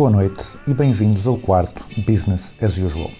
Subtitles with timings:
[0.00, 3.10] Boa noite e bem-vindos ao quarto Business as Usual.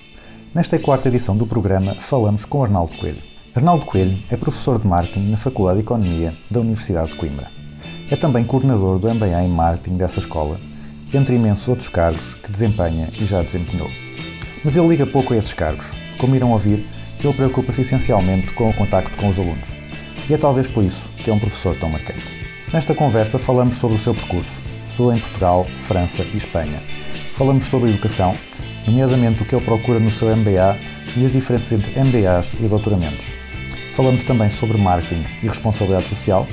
[0.55, 3.23] Nesta quarta edição do programa falamos com Arnaldo Coelho.
[3.55, 7.51] Arnaldo Coelho é professor de marketing na Faculdade de Economia da Universidade de Coimbra.
[8.11, 10.59] É também coordenador do MBA em Marketing dessa escola,
[11.13, 13.91] entre imensos outros cargos que desempenha e já desempenhou.
[14.65, 15.91] Mas ele liga pouco a esses cargos.
[16.17, 16.89] Como irão ouvir,
[17.23, 19.69] ele preocupa-se essencialmente com o contacto com os alunos.
[20.31, 22.25] E é talvez por isso que é um professor tão marcante.
[22.73, 24.60] Nesta conversa falamos sobre o seu percurso.
[25.01, 26.83] Estudou em Portugal, França e Espanha.
[27.33, 28.37] Falamos sobre educação,
[28.87, 30.77] nomeadamente o que ele procura no seu MBA
[31.17, 33.29] e as diferenças entre MBAs e doutoramentos.
[33.97, 36.47] Falamos também sobre marketing e responsabilidade social,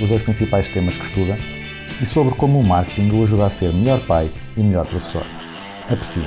[0.00, 1.36] os dois principais temas que estuda,
[2.00, 5.26] e sobre como o marketing o ajuda a ser melhor pai e melhor professor.
[5.88, 6.22] Aprecie.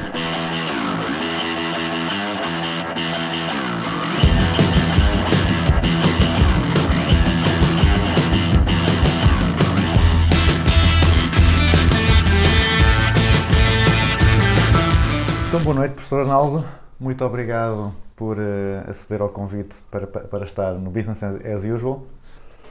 [16.13, 16.65] Professor Arnaldo.
[16.99, 22.03] Muito obrigado por eh, aceder ao convite para, para, estar no Business as Usual.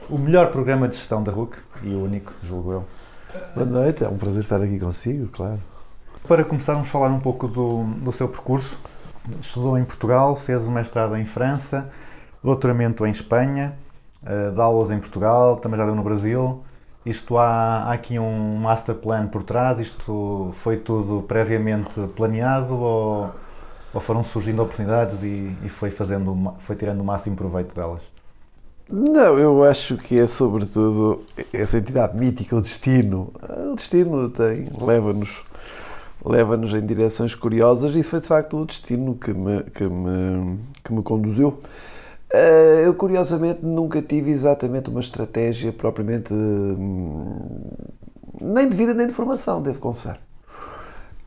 [0.09, 2.85] O melhor programa de gestão da RUC e o único, julgo eu.
[3.53, 5.59] Boa noite, é um prazer estar aqui consigo, claro.
[6.25, 8.79] Para começarmos a falar um pouco do, do seu percurso,
[9.41, 11.89] estudou em Portugal, fez o mestrado em França,
[12.41, 13.73] doutoramento em Espanha,
[14.25, 16.63] eh, dá aulas em Portugal, também já deu no Brasil.
[17.05, 23.31] Isto há, há aqui um master plan por trás, isto foi tudo previamente planeado ou,
[23.93, 28.01] ou foram surgindo oportunidades e, e foi, fazendo, foi tirando o máximo proveito delas?
[28.89, 31.19] Não, eu acho que é sobretudo
[31.51, 33.33] essa entidade mítica, o destino.
[33.71, 35.43] O destino tem, leva-nos
[36.25, 40.93] leva-nos em direções curiosas e foi de facto o destino que me, que me, que
[40.93, 41.59] me conduziu.
[42.33, 47.71] Eh, Eu, curiosamente, nunca tive exatamente uma estratégia propriamente hum,
[48.41, 50.19] nem de vida nem de formação, devo confessar.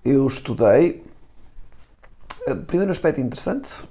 [0.05, 1.03] Eu estudei.
[2.47, 3.89] eh, Primeiro aspecto interessante,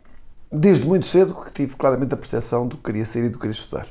[0.51, 3.41] desde muito cedo que tive claramente a percepção do que queria ser e do que
[3.41, 3.87] queria estudar.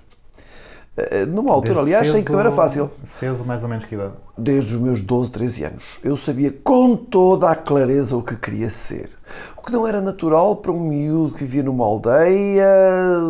[0.97, 2.91] Eh, Numa altura, Desde aliás, sei que não era cedo- fácil.
[3.05, 4.13] Cedo, mais ou menos que idade?
[4.39, 5.99] Desde os meus 12, 13 anos.
[6.05, 9.11] Eu sabia com toda a clareza o que queria ser.
[9.57, 12.67] O que não era natural para um miúdo que vivia numa aldeia,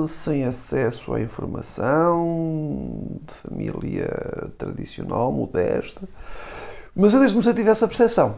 [0.06, 4.10] sem acesso à informação, de família
[4.58, 6.02] tradicional, modesta.
[6.94, 8.36] Mas eu desde muito cedo tive essa percepção.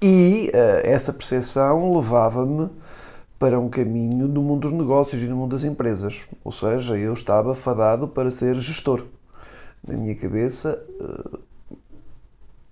[0.00, 2.70] E eh, essa percepção levava-me
[3.38, 6.26] para um caminho no mundo dos negócios e no mundo das empresas.
[6.44, 9.06] Ou seja, eu estava fadado para ser gestor.
[9.86, 11.38] Na minha cabeça, eh,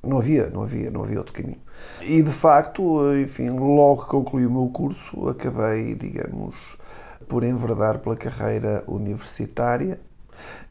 [0.02, 1.58] não havia, não havia, não havia outro caminho.
[2.00, 2.82] E de facto,
[3.16, 6.76] enfim, logo que concluí o meu curso, acabei, digamos,
[7.28, 10.00] por enverdar pela carreira universitária.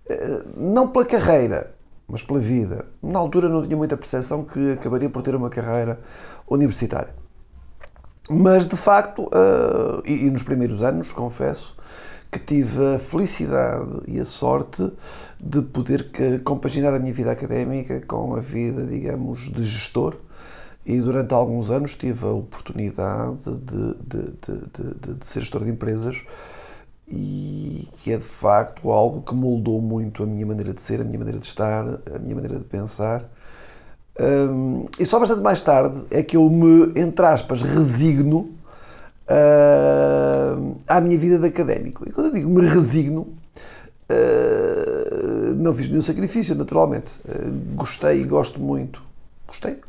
[0.10, 1.76] Eh, Não pela carreira,
[2.08, 2.86] mas pela vida.
[3.02, 6.00] Na altura não tinha muita percepção que acabaria por ter uma carreira
[6.50, 7.14] universitária.
[8.30, 11.76] Mas de facto, eh, e, e nos primeiros anos, confesso,
[12.32, 14.92] que tive a felicidade e a sorte
[15.40, 20.16] de poder que- compaginar a minha vida académica com a vida, digamos, de gestor.
[20.86, 25.64] E durante alguns anos tive a oportunidade de, de, de, de, de- de ser gestor
[25.64, 26.18] de empresas
[27.08, 31.04] e que é de facto algo que moldou muito a minha maneira de ser, a
[31.04, 33.30] minha maneira de estar, a minha maneira de pensar.
[34.20, 38.50] Hum, e só bastante mais tarde é que eu me, entre aspas, resigno
[39.30, 42.08] hum, à minha vida de académico.
[42.08, 43.28] E quando eu digo me resigno,
[44.10, 47.12] hum, não fiz nenhum sacrifício, naturalmente.
[47.28, 49.02] Hum, gostei e gosto muito,
[49.48, 49.80] gostei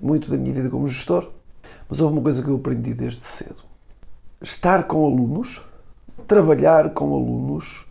[0.00, 1.28] muito da minha vida como gestor,
[1.88, 3.64] mas houve uma coisa que eu aprendi desde cedo.
[4.40, 5.62] Estar com alunos,
[6.26, 7.86] trabalhar com alunos,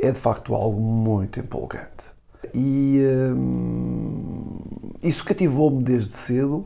[0.00, 2.13] é de facto algo muito empolgante.
[2.54, 3.02] E
[3.34, 4.60] hum,
[5.02, 6.64] isso cativou-me desde cedo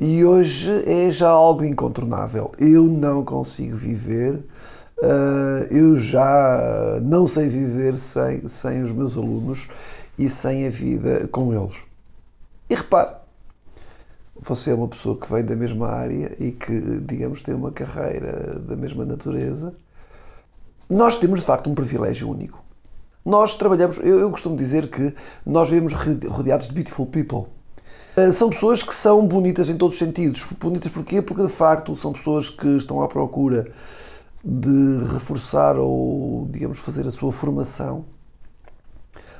[0.00, 2.52] e hoje é já algo incontornável.
[2.58, 4.42] Eu não consigo viver,
[5.02, 9.68] ah, eu já não sei viver sem, sem os meus alunos
[10.18, 11.76] e sem a vida com eles.
[12.68, 13.14] E repare,
[14.40, 18.58] você é uma pessoa que vem da mesma área e que, digamos, tem uma carreira
[18.58, 19.74] da mesma natureza.
[20.88, 22.63] Nós temos, de facto, um privilégio único.
[23.24, 25.14] Nós trabalhamos, eu, eu costumo dizer que
[25.46, 27.46] nós vivemos rodeados de beautiful people.
[28.16, 30.44] Uh, São pessoas que são bonitas em todos os sentidos.
[30.60, 31.22] Bonitas porquê?
[31.22, 33.72] Porque de facto são pessoas que estão à procura
[34.44, 38.04] de reforçar ou, digamos, fazer a sua formação.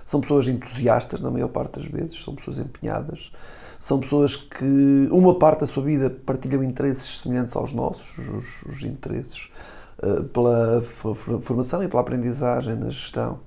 [0.02, 3.32] São pessoas entusiastas na maior parte das vezes, são pessoas empenhadas,
[3.78, 8.82] são pessoas que uma parte da sua vida partilham interesses semelhantes aos nossos, os, os
[8.82, 9.50] interesses
[10.02, 10.82] uh, pela
[11.40, 13.40] formação e pela aprendizagem na gestão.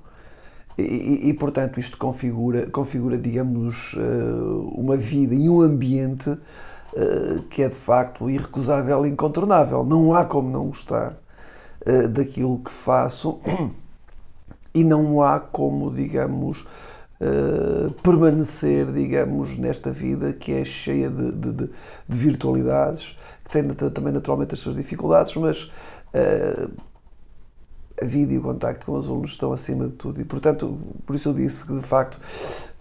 [0.78, 7.64] E, e- portanto, isto configura, configura digamos, uh, uma vida e um ambiente uh, que
[7.64, 9.84] é de facto irrecusável e incontornável.
[9.84, 11.18] Não há como não gostar
[11.88, 13.40] uh, daquilo que faço
[14.74, 16.66] e não há como, digamos,
[17.22, 21.70] uh, permanecer, digamos, nesta vida que é cheia de, de- de-
[22.08, 25.64] de virtualidades, que tem também naturalmente as suas dificuldades, mas
[26.14, 26.70] uh,
[28.02, 30.22] a vida e o contacto com os alunos estão acima de tudo.
[30.22, 32.20] E, portanto, por isso eu disse que, de facto,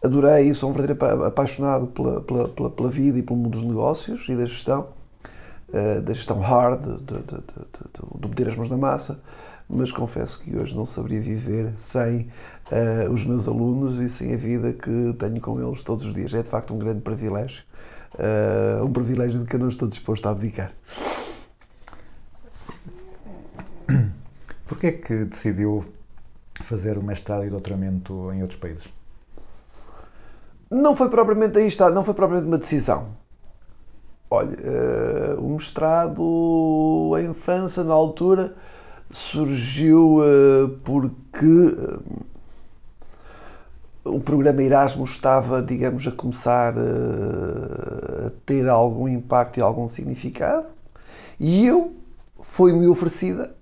[0.05, 3.51] adorei e sou um verdadeiro apa- apaixonado pela, pela, pela, pela vida e pelo mundo
[3.51, 4.89] dos negócios e da gestão,
[5.73, 9.19] eh, da gestão hard, de, de, de, de, meter as mãos na massa,
[9.69, 12.29] mas confesso que hoje não saberia viver sem
[12.71, 16.33] eh, os meus alunos e sem a vida que tenho com eles todos os dias.
[16.35, 17.65] É, de facto, um grande privilégio.
[18.19, 20.73] eh, um privilégio de que eu não estou disposto a abdicar.
[24.67, 25.85] Porquê é que decidiu
[26.61, 28.93] fazer o mestrado e doutoramento em outros países?
[30.69, 33.11] Não foi propriamente aí está, não foi propriamente uma decisão.
[34.29, 38.57] Olha, eh, o mestrado em França na altura
[39.09, 41.99] surgiu eh, porque eh,
[44.05, 50.73] o programa Erasmus estava, digamos, a começar a ter algum impacto e algum significado
[51.39, 51.95] e eu
[52.41, 53.56] foi-me oferecida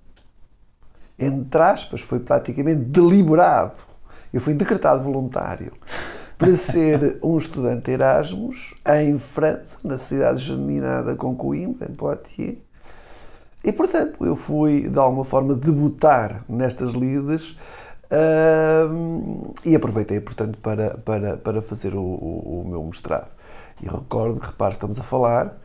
[1.17, 3.77] entre aspas, foi praticamente deliberado.
[4.33, 5.71] Eu fui decretado voluntário
[6.37, 12.57] para ser um estudante Erasmus em França, na cidade germinada com Coimbra, em Poitiers.
[13.63, 17.57] E, portanto, eu fui, de alguma forma, debutar nestas lides
[19.63, 23.31] e aproveitei, portanto, para, para, para fazer o, o, o meu mestrado.
[23.81, 25.57] E recordo que, repare, estamos a falar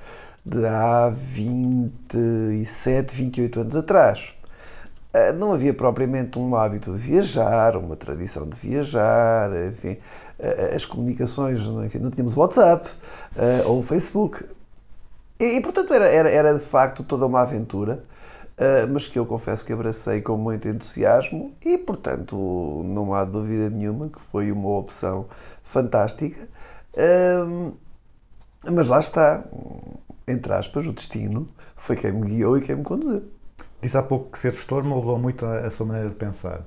[0.44, 4.34] de há 27, 28 anos atrás.
[5.12, 9.98] Uh, não havia propriamente um hábito de viajar, uma tradição de viajar, enfim,
[10.38, 12.88] uh, as comunicações, enfim, não tínhamos WhatsApp
[13.34, 14.44] uh, ou Facebook.
[15.40, 18.04] E, e, portanto, era, era, era de facto toda uma aventura,
[18.92, 22.36] mas que eu confesso que abracei com muito entusiasmo e, portanto,
[22.84, 25.24] não há dúvida nenhuma que foi uma opção
[25.62, 26.46] fantástica.
[28.70, 29.42] mas lá está,
[30.28, 33.22] entre aspas, o destino foi quem me guiou e quem me conduziu.
[33.80, 36.62] Disse há pouco que ser gestor moldou muito a, a sua maneira de pensar.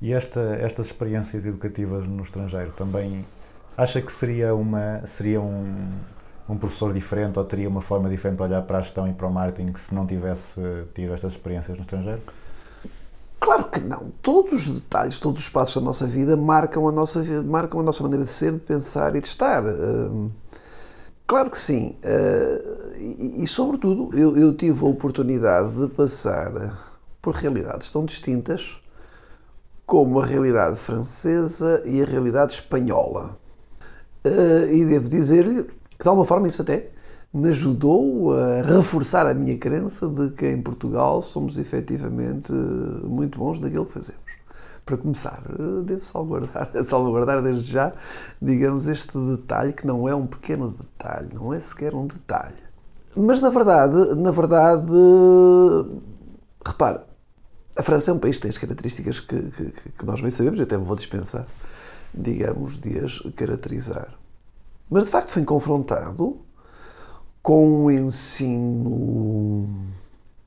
[0.00, 3.24] E esta, estas experiências educativas no estrangeiro também
[3.76, 5.90] acha que seria, uma, seria um,
[6.48, 9.26] um professor diferente ou teria uma forma diferente de olhar para a gestão e para
[9.26, 10.60] o marketing se não tivesse
[10.94, 12.20] tido estas experiências no estrangeiro?
[13.38, 14.12] Claro que não.
[14.20, 18.02] Todos os detalhes, todos os passos da nossa vida marcam a nossa, marcam a nossa
[18.02, 19.62] maneira de ser, de pensar e de estar.
[21.30, 21.94] Claro que sim.
[22.04, 26.76] Uh, e, e, sobretudo, eu, eu tive a oportunidade de passar
[27.22, 28.76] por realidades tão distintas
[29.86, 33.38] como a realidade francesa e a realidade espanhola.
[34.26, 36.90] Uh, e devo dizer-lhe que, de alguma forma, isso até
[37.32, 43.60] me ajudou a reforçar a minha crença de que em Portugal somos efetivamente muito bons
[43.60, 44.19] naquilo que fazemos.
[44.84, 45.42] Para começar,
[45.84, 47.92] devo salvaguardar, salvaguardar desde já,
[48.40, 52.58] digamos, este detalhe que não é um pequeno detalhe, não é sequer um detalhe.
[53.16, 54.90] Mas na verdade, na verdade,
[56.64, 57.06] repara,
[57.76, 60.58] a França é um país que tem as características que, que, que nós bem sabemos,
[60.58, 61.46] eu até me vou dispensar,
[62.12, 64.14] digamos, de as caracterizar.
[64.88, 66.40] Mas de facto fui confrontado
[67.42, 69.68] com um ensino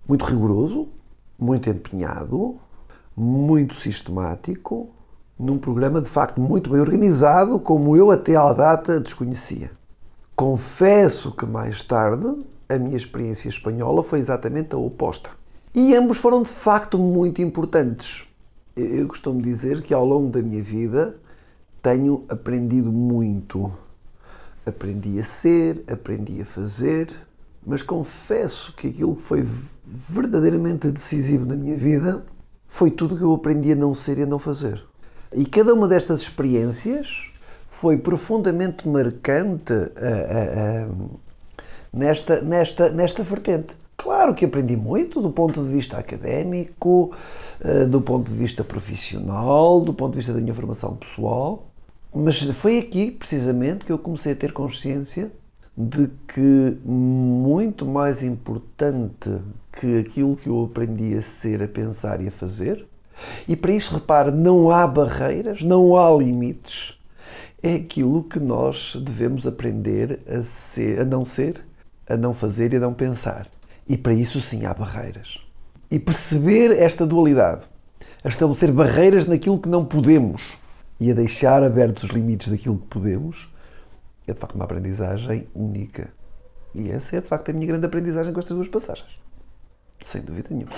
[0.07, 0.89] muito rigoroso,
[1.39, 2.59] muito empenhado,
[3.15, 4.89] muito sistemático,
[5.37, 9.71] num programa de facto muito bem organizado, como eu até à data desconhecia.
[10.35, 15.29] Confesso que mais tarde a minha experiência espanhola foi exatamente a oposta.
[15.75, 18.27] E ambos foram de facto muito importantes.
[18.75, 21.15] Eu costumo dizer que ao longo da minha vida
[21.81, 23.71] tenho aprendido muito.
[24.65, 27.09] Aprendi a ser, aprendi a fazer,
[27.65, 29.47] mas confesso que aquilo que foi
[29.85, 32.23] verdadeiramente decisivo na minha vida
[32.73, 34.83] foi tudo que eu aprendi a não ser e a não fazer.
[35.31, 37.29] E cada uma destas experiências
[37.69, 41.19] foi profundamente marcante uh, uh, uh,
[41.93, 43.75] nesta, nesta, nesta vertente.
[43.95, 47.13] Claro que aprendi muito do ponto de vista académico,
[47.89, 51.67] do ponto de vista profissional, do ponto de vista da minha formação pessoal,
[52.11, 55.31] mas foi aqui, precisamente, que eu comecei a ter consciência
[55.75, 62.27] de que muito mais importante que aquilo que eu aprendi a ser, a pensar e
[62.27, 62.85] a fazer,
[63.47, 66.97] e para isso, repare, não há barreiras, não há limites,
[67.61, 71.65] é aquilo que nós devemos aprender a, ser, a não ser,
[72.07, 73.47] a não fazer e a não pensar.
[73.87, 75.39] E para isso, sim, há barreiras.
[75.89, 77.65] E perceber esta dualidade,
[78.23, 80.57] a estabelecer barreiras naquilo que não podemos
[80.99, 83.49] e a deixar abertos os limites daquilo que podemos,
[84.27, 86.13] é de facto uma aprendizagem única.
[86.73, 89.19] E essa é de facto a minha grande aprendizagem com estas duas passagens.
[90.03, 90.73] Sem dúvida nenhuma.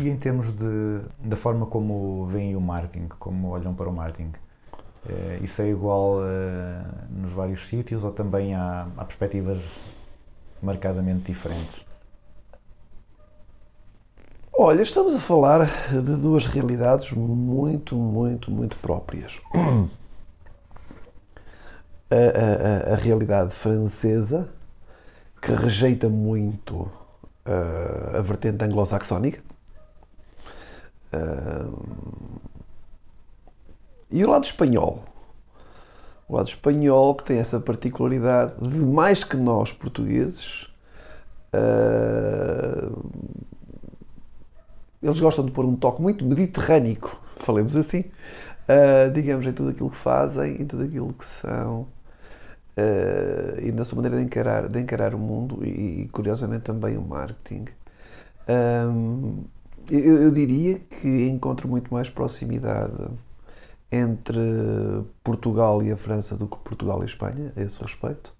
[0.00, 4.32] E em termos de, da forma como veem o marketing, como olham para o marketing,
[5.42, 9.60] isso é igual eh, nos vários sítios ou também há, há perspectivas
[10.62, 11.84] marcadamente diferentes?
[14.54, 19.38] Olha, estamos a falar de duas realidades muito, muito, muito próprias.
[22.10, 24.46] A, a- a- a realidade francesa,
[25.42, 26.90] que rejeita muito
[27.46, 29.40] ah, a vertente anglo-saxónica,
[34.12, 35.02] e o lado espanhol.
[36.28, 40.68] O lado espanhol que tem essa particularidade de mais que nós portugueses.
[41.52, 42.92] ah,
[45.02, 47.00] eles gostam de pôr um toque muito mediterrâneo,
[47.36, 48.04] falemos assim,
[48.68, 51.88] ah, digamos, em tudo aquilo que fazem, em tudo aquilo que são,
[52.76, 57.02] ah, e na sua maneira de encarar, de encarar o mundo e, curiosamente, também o
[57.02, 57.64] marketing.
[58.48, 59.44] Ahm,
[59.90, 63.08] eu, eu diria que encontro muito mais proximidade
[63.92, 64.40] entre
[65.22, 68.34] Portugal e a França do que Portugal e a Espanha, a esse respeito.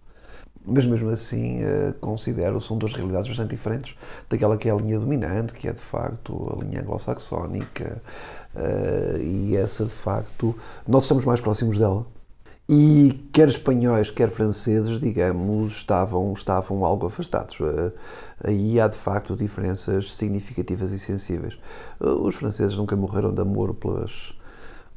[0.65, 3.97] Mas mesmo assim, eh, considero são duas realidades bastante diferentes
[4.31, 8.01] daquela que é a linha dominante, que é de facto a linha anglo-saxónica,
[8.55, 10.55] eh, e essa de facto
[10.87, 12.07] nós estamos mais próximos dela.
[12.69, 17.59] E quer espanhóis, quer franceses, digamos, estavam, estavam algo afastados.
[17.61, 17.93] Eh,
[18.45, 21.57] Aí há de facto diferenças significativas e sensíveis.
[22.01, 24.35] Os franceses nunca morreram de amor pelas,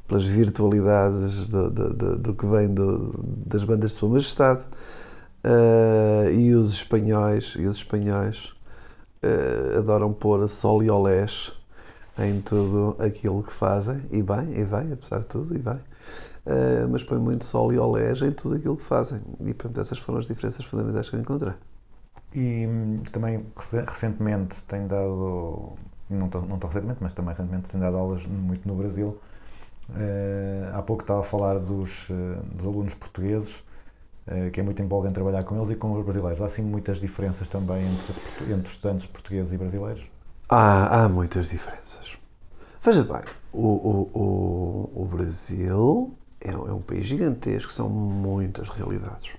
[0.07, 2.69] pelas virtualidades do, do- do- do que vem
[3.45, 4.63] das bandas de Sua Majestade.
[5.43, 8.53] Eh, e os espanhóis, e os espanhóis
[9.23, 11.53] eh, adoram pôr sol e olés
[12.19, 15.79] em tudo aquilo que fazem, e bem, e bem, apesar de tudo, e bem.
[16.45, 19.21] Eh, mas põem muito sol e olés em tudo aquilo que fazem.
[19.41, 21.53] E portanto, essas foram as diferenças fundamentais que eu encontrei.
[22.33, 22.67] E
[23.11, 25.77] também rece- recentemente tem dado,
[26.09, 29.21] não tão, não tão recentemente, mas também recentemente tem dado aulas muito no Brasil.
[29.95, 33.63] Eh, há pouco estava a falar dos, eh, dos alunos portugueses,
[34.27, 36.41] eh, que é muito empolgante trabalhar com eles e com os brasileiros.
[36.41, 40.03] Há assim muitas diferenças também entre, entre estudantes portugueses e brasileiros?
[40.49, 42.17] Há, há muitas diferenças.
[42.83, 43.21] Veja bem,
[43.53, 44.11] o, o,
[44.95, 49.29] o, o Brasil é, um- é um país gigantesco, são muitas realidades.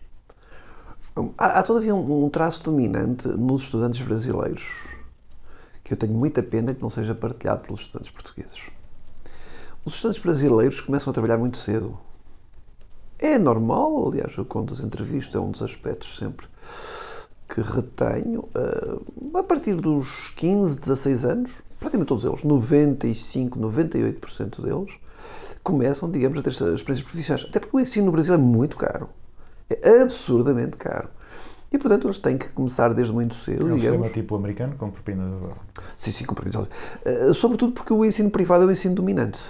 [1.39, 4.89] Há, há todavia um, um traço dominante nos estudantes brasileiros
[5.85, 8.61] que eu tenho muita pena que não seja partilhado pelos estudantes portugueses.
[9.87, 11.97] Os estudantes brasileiros começam a trabalhar muito cedo.
[13.21, 16.49] É normal, aliás, eu conto as entrevistas, é um dos aspectos sempre
[17.49, 18.49] que retenho.
[18.57, 24.93] ah, a partir dos 15, 16 anos, praticamente todos eles, 95, 98% deles,
[25.63, 27.47] começam, digamos, a ter experiências profissionais.
[27.49, 29.09] Até porque o ensino no Brasil é muito caro.
[29.71, 31.11] É absurdamente caro.
[31.71, 33.83] E, portanto, eles têm que começar desde muito cedo, É um digamos.
[33.83, 35.33] sistema tipo americano com propinas.
[35.97, 36.69] Sim, sim, compreendo.
[37.05, 39.41] Uh, sobretudo porque o ensino privado é o ensino dominante.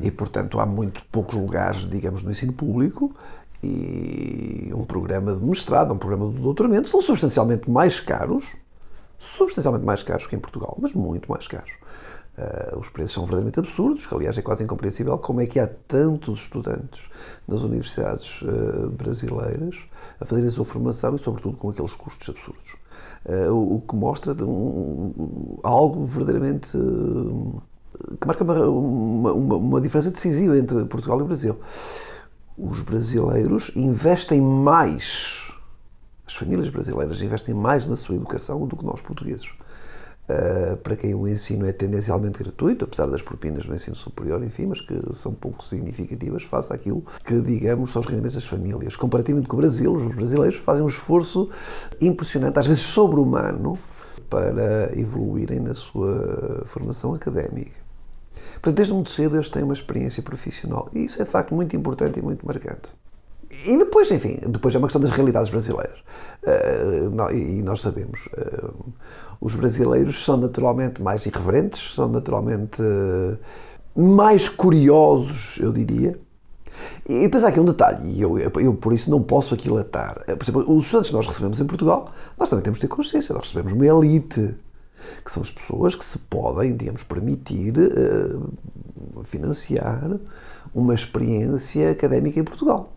[0.00, 3.14] E, portanto, há muito poucos lugares, digamos, no ensino público
[3.62, 8.56] e um programa de mestrado, um programa de doutoramento são substancialmente mais caros,
[9.18, 11.72] substancialmente mais caros que em Portugal, mas muito mais caros.
[12.40, 15.66] Uh, os preços são verdadeiramente absurdos, que aliás é quase incompreensível como é que há
[15.66, 17.02] tantos estudantes
[17.46, 19.76] nas universidades uh, brasileiras
[20.18, 22.76] a fazerem a sua formação e, sobretudo, com aqueles custos absurdos.
[23.26, 26.70] Uh, o, o que mostra um- algo verdadeiramente
[28.20, 31.58] que marca uma, uma, uma- diferença decisiva entre Portugal e Brasil.
[32.56, 35.52] Os brasileiros investem mais,
[36.26, 39.50] as famílias brasileiras investem mais na sua educação do que nós portugueses.
[40.30, 44.66] Uh, para quem o ensino é tendencialmente gratuito, apesar das propinas no ensino superior, enfim,
[44.66, 48.94] mas que são pouco significativas face àquilo que, digamos, são os rendimentos das famílias.
[48.94, 51.48] Comparativamente com o Brasil, os brasileiros fazem um esforço
[52.00, 53.76] impressionante, às vezes sobre-humano,
[54.28, 57.80] para evoluírem na sua formação académica.
[58.54, 61.74] Portanto, desde muito cedo eles têm uma experiência profissional e isso é de facto muito
[61.74, 62.94] importante e muito marcante.
[63.50, 65.98] E depois, enfim, depois é uma questão das realidades brasileiras.
[67.12, 68.70] Nó- e nós sabemos, eh,
[69.40, 73.36] os brasileiros são naturalmente mais irreverentes, são naturalmente eh,
[73.94, 76.18] mais curiosos, eu diria.
[77.06, 80.24] E depois há aqui um detalhe, e eu, eu por isso não posso aquilatar.
[80.24, 82.06] Por exemplo, os estudantes que nós recebemos em Portugal,
[82.38, 84.54] nós também temos de ter consciência, nós recebemos uma elite,
[85.24, 87.74] que são as pessoas que se podem, digamos, permitir
[89.24, 90.18] financiar
[90.74, 92.92] uma experiência académica em Portugal.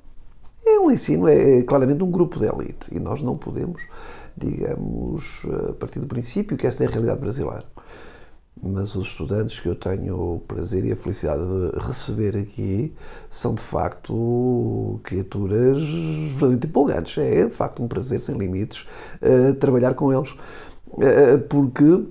[0.66, 3.82] É um ensino, é claramente um grupo de elite e nós não podemos,
[4.36, 7.66] digamos, a partir do princípio que esta é a realidade brasileira.
[8.62, 12.94] Mas os estudantes que eu tenho o prazer e a felicidade de receber aqui
[13.30, 17.18] são de facto criaturas verdadeiramente empolgantes.
[17.18, 18.88] É de facto um prazer sem limites
[19.22, 20.34] eh, trabalhar com eles.
[21.02, 22.06] Eh, porque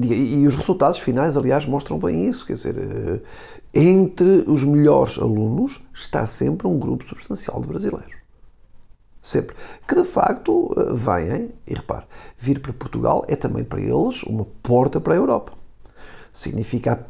[0.00, 2.46] e os resultados finais, aliás, mostram bem isso.
[2.46, 3.20] Quer dizer, eh,
[3.74, 8.14] entre os melhores alunos está sempre um grupo substancial de brasileiros.
[9.20, 9.54] Sempre.
[9.86, 12.04] Que de facto eh, vêm, e repare,
[12.36, 15.52] vir para Portugal é também para eles uma porta para a Europa.
[16.32, 17.06] Significa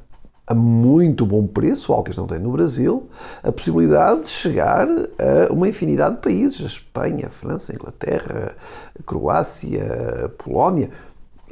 [0.46, 3.08] a muito bom preço, algo que eles não têm no Brasil,
[3.42, 8.54] a possibilidade de chegar a uma infinidade de países, a Espanha, a França, a Inglaterra,
[8.98, 10.90] a Croácia, a Polónia.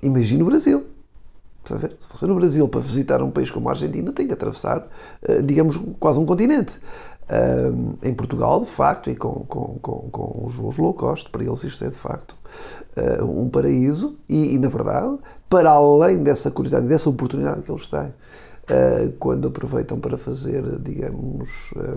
[0.02, 0.84] Imagine o Brasil.
[1.62, 1.96] Está a ver?
[2.00, 4.86] Se você no Brasil para visitar um país como a Argentina tem que atravessar,
[5.22, 6.80] eh, digamos, quase um continente.
[7.30, 7.70] Ah,
[8.02, 11.62] em Portugal, de facto, e com, com, com, com os voos low cost, para eles
[11.62, 12.34] isto é de facto
[12.96, 15.16] ah, um paraíso e, e, na verdade,
[15.48, 18.12] para além dessa curiosidade dessa oportunidade que eles têm,
[18.68, 21.96] ah, quando aproveitam para fazer, digamos, ah,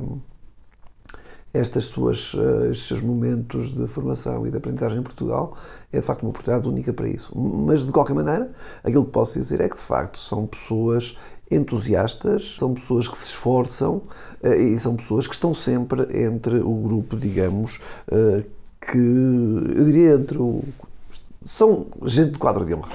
[1.53, 5.55] estas suas, eh, estes seus momentos de formação e de aprendizagem em Portugal
[5.91, 7.37] é de facto uma oportunidade única para isso.
[7.37, 8.51] Mas de qualquer maneira,
[8.83, 11.15] aquilo que posso dizer é que de facto são pessoas
[11.51, 14.01] entusiastas, são pessoas que se esforçam
[14.41, 17.79] eh, e são pessoas que estão sempre entre o grupo, digamos,
[18.11, 18.43] eh,
[18.81, 20.63] que eu diria entre o.
[21.45, 22.93] São gente de quadro de honra.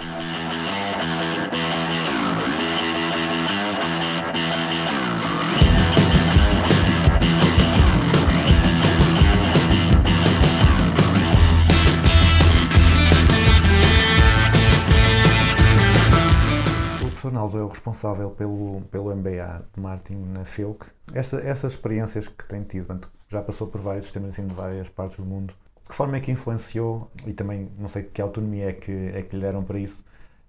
[17.48, 20.86] O professor Naldo é o responsável pelo, pelo MBA de marketing na FEUC.
[21.14, 24.88] Essa, essas experiências que tem tido, já passou por vários sistemas de ensino de várias
[24.88, 25.54] partes do mundo,
[25.88, 29.34] que forma é que influenciou, e também não sei que autonomia é que, é que
[29.34, 30.04] lhe deram para isso,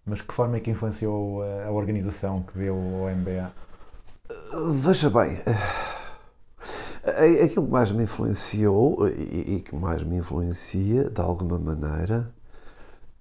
[0.05, 3.51] mas que forma é que influenciou a, a organização que deu ao MBA?
[4.73, 5.39] Veja bem,
[7.03, 12.31] eh, aquilo que mais me influenciou e e que mais me influencia, de alguma maneira,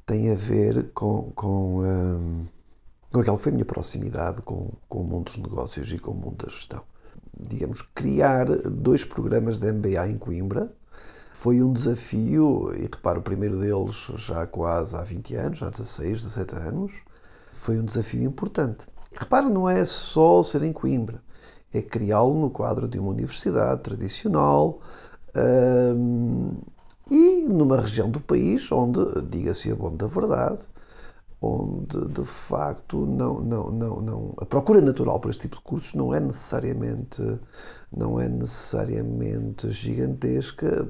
[0.04, 2.46] tem a ver com, com, hum,
[3.12, 6.12] com aquela que foi a minha proximidade com, com o mundo dos negócios e com
[6.12, 6.82] o mundo da gestão.
[7.38, 10.72] Digamos, criar dois programas de MBA em Coimbra
[11.32, 16.24] foi um desafio, e reparo, o primeiro deles já quase há 20 anos, há 16,
[16.24, 16.92] 17 anos,
[17.52, 18.86] foi um desafio importante.
[19.12, 21.22] Repara, não é só ser em Coimbra,
[21.72, 24.80] é criá-lo no quadro de uma universidade tradicional
[25.96, 26.56] hum,
[27.08, 30.62] e numa região do país onde, diga-se a bom da verdade,
[31.40, 35.94] onde de facto não, não, não, não, a procura natural por este tipo de cursos
[35.94, 37.22] não é necessariamente
[37.92, 40.88] não é necessariamente gigantesca,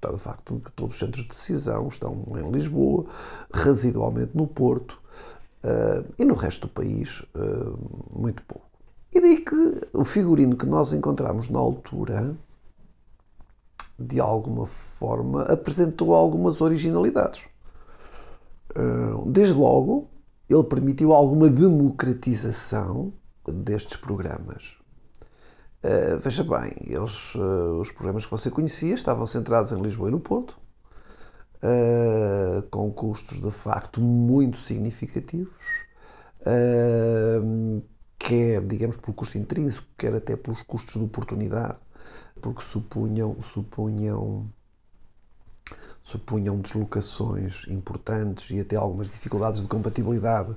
[0.00, 3.06] para o facto de que todos os centros de decisão estão em Lisboa,
[3.52, 5.00] residualmente no Porto,
[5.62, 7.72] eh, e no resto do país eh,
[8.12, 8.66] muito pouco.
[9.12, 12.36] E daí que o figurino que nós encontramos na altura,
[13.98, 17.48] de alguma forma, apresentou algumas originalidades.
[18.76, 20.08] Uh, Desde logo,
[20.48, 23.12] ele permitiu alguma democratização
[23.46, 24.76] destes programas.
[25.82, 30.12] Uh, veja bem, eles, uh, os programas que você conhecia estavam centrados em Lisboa e
[30.12, 30.58] no Porto,
[31.62, 35.86] uh, com custos de facto muito significativos,
[38.18, 41.78] quer, digamos, pelo custo intrínseco, quer até pelos custos de oportunidade,
[42.40, 44.50] porque supunham, supunham
[46.08, 50.54] supunham deslocações importantes e até algumas dificuldades de compatibilidade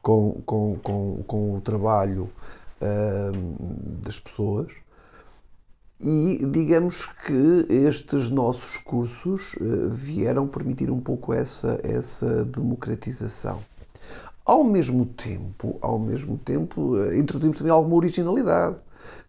[0.00, 2.30] com, com, com, com o trabalho
[2.80, 3.56] hum,
[4.00, 4.72] das pessoas.
[6.00, 13.60] E digamos que estes nossos cursos eh, vieram permitir um pouco essa, essa democratização.
[14.44, 18.76] Ao mesmo tempo, ao mesmo tempo, eh, introduzimos também alguma originalidade,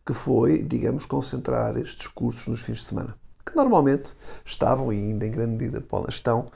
[0.04, 4.14] que foi, digamos, concentrar estes cursos nos fins de semana que normalmente
[4.46, 6.48] estavam, e ainda em grande medida estão,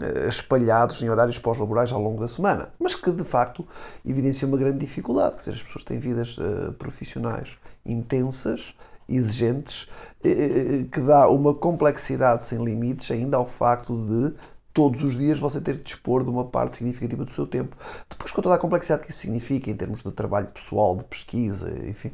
[0.00, 3.66] eh, espalhados em horários pós-laborais ao longo da semana, mas que de facto
[4.04, 8.74] evidenciam uma grande dificuldade, quer dizer, as pessoas têm vidas eh, profissionais intensas
[9.08, 9.88] exigentes,
[10.24, 14.34] eh, que dá uma complexidade sem limites ainda ao facto de
[14.74, 17.76] todos os dias você ter de dispor de uma parte significativa do seu tempo.
[18.10, 21.70] Depois, com toda a complexidade que isso significa em termos de trabalho pessoal, de pesquisa,
[21.88, 22.10] enfim,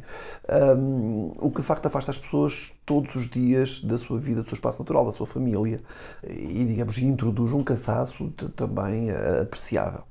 [0.76, 4.46] hum, o que de facto afasta as pessoas todos os dias da sua vida, do
[4.46, 5.80] seu espaço natural, da sua família
[6.28, 10.04] e, digamos, introduz um cansaço também eh, apreciável.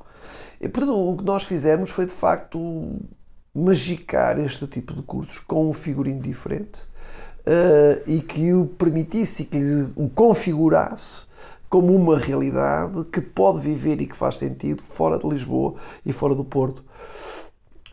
[0.59, 2.99] E, portanto, o que nós fizemos foi de facto
[3.53, 6.81] magicar este tipo de cursos com um figurino diferente
[7.45, 11.28] eh, e que o permitisse e que lhe configurasse
[11.69, 16.33] como uma realidade que pode viver e que faz sentido fora de Lisboa e fora
[16.33, 16.83] do Porto.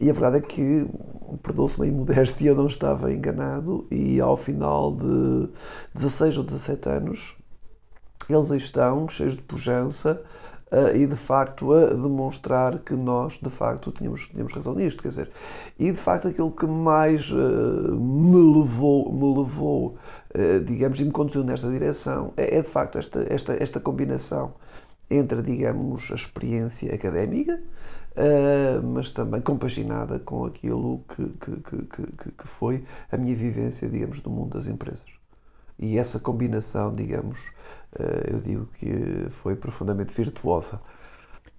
[0.01, 0.87] E a verdade é que,
[1.43, 5.49] perdoa-se-me a imodéstia, eu não estava enganado e ao final de
[5.95, 7.37] 16 ou 17 anos
[8.29, 10.21] eles estão, cheios de pujança
[10.71, 15.09] eh, e de facto a demonstrar que nós de facto tínhamos, tínhamos razão nisto, quer
[15.11, 15.31] dizer,
[15.79, 19.97] e de facto aquilo que mais eh, me levou, me levou
[20.65, 24.55] digamos, e me conduziu nesta direção é, é, de facto esta, esta, esta combinação
[25.11, 27.63] entre, digamos, a experiência académica,
[28.17, 34.23] eh, mas também compaginada com aquilo que, que, que, que, foi a minha vivência, digamos,
[34.23, 35.05] no mundo das empresas.
[35.79, 37.39] E essa combinação, digamos,
[37.99, 40.81] eh, eu digo que foi profundamente virtuosa.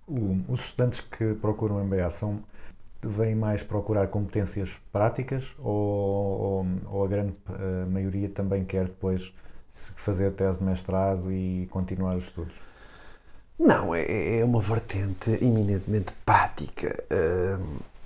[0.07, 2.39] O- os estudantes que procuram MBA são
[3.03, 9.33] vêm mais procurar competências práticas ou, ou, ou a grande eh, maioria também quer depois
[9.71, 12.55] fazer tese de mestrado e continuar os estudos?
[13.59, 16.95] Não, é, é uma vertente eminentemente prática.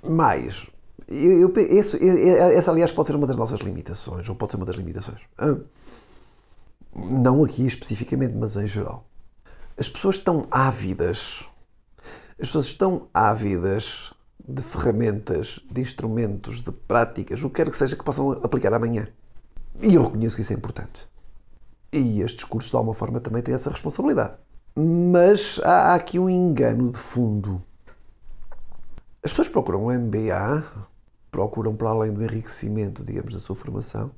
[0.02, 0.66] mais,
[1.08, 1.98] eu, eu, esse-
[2.54, 5.20] essa, aliás, pode ser uma das nossas limitações, ou pode ser uma das limitações.
[5.38, 5.56] Ah,
[6.94, 9.04] não aqui especificamente, mas em geral.
[9.76, 11.44] As pessoas estão ávidas,
[12.40, 14.12] as pessoas estão ávidas
[14.46, 19.08] de ferramentas, de instrumentos, de práticas, o que quer que seja que possam aplicar amanhã.
[19.80, 21.08] E eu reconheço que isso é importante.
[21.92, 24.34] E estes cursos, de alguma forma, também têm essa responsabilidade.
[24.74, 27.62] Mas há aqui um engano de fundo.
[29.22, 30.64] As pessoas procuram um MBA,
[31.30, 34.10] procuram para além do enriquecimento, digamos, da sua formação,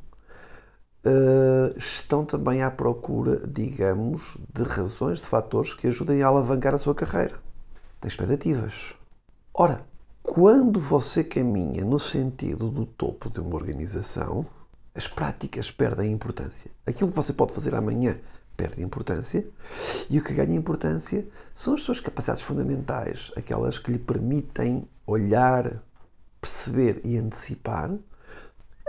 [1.05, 6.79] eh, estão também à procura, digamos, de razões, de fatores que ajudem a alavancar a
[6.79, 7.39] sua carreira.
[8.01, 8.95] Tem expectativas.
[9.53, 9.85] Ora,
[10.25, 14.47] quando você caminha no sentido do topo de uma organização,
[14.95, 16.71] as práticas perdem importância.
[16.87, 18.19] Aquilo que você pode fazer amanhã
[18.57, 19.47] perde importância
[20.09, 25.83] e o que ganha importância são as suas capacidades fundamentais, aquelas que lhe permitem olhar,
[26.41, 27.95] perceber e antecipar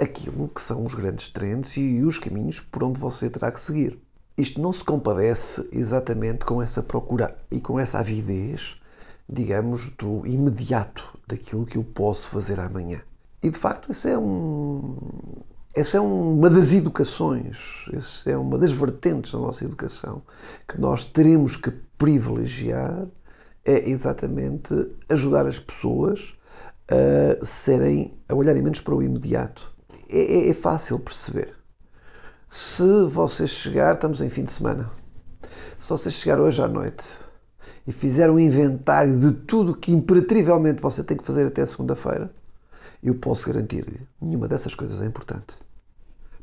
[0.02, 4.00] aquilo que são os grandes trends e os caminhos por onde você terá que seguir.
[4.38, 8.80] Isto não se compadece exatamente com essa procura e com essa avidez,
[9.27, 13.01] digamos, do imediato, daquilo que eu posso fazer amanhã.
[13.41, 14.97] E de facto, isso é um,
[15.73, 20.21] essa é uma das educações, essa é uma das vertentes da nossa educação
[20.67, 23.07] que nós teremos que privilegiar,
[23.63, 24.73] é exatamente
[25.09, 26.35] ajudar as pessoas
[26.88, 29.73] a serem, a olharem menos para o imediato.
[30.07, 31.55] É, é- é fácil perceber.
[32.47, 34.91] Se você chegar, estamos em fim de semana,
[35.79, 37.17] se você chegar hoje à noite
[37.88, 42.34] e fizer um inventário de tudo que imperativamente você tem que fazer até segunda-feira,
[43.04, 45.58] eu posso garantir-lhe, nenhuma dessas coisas é importante.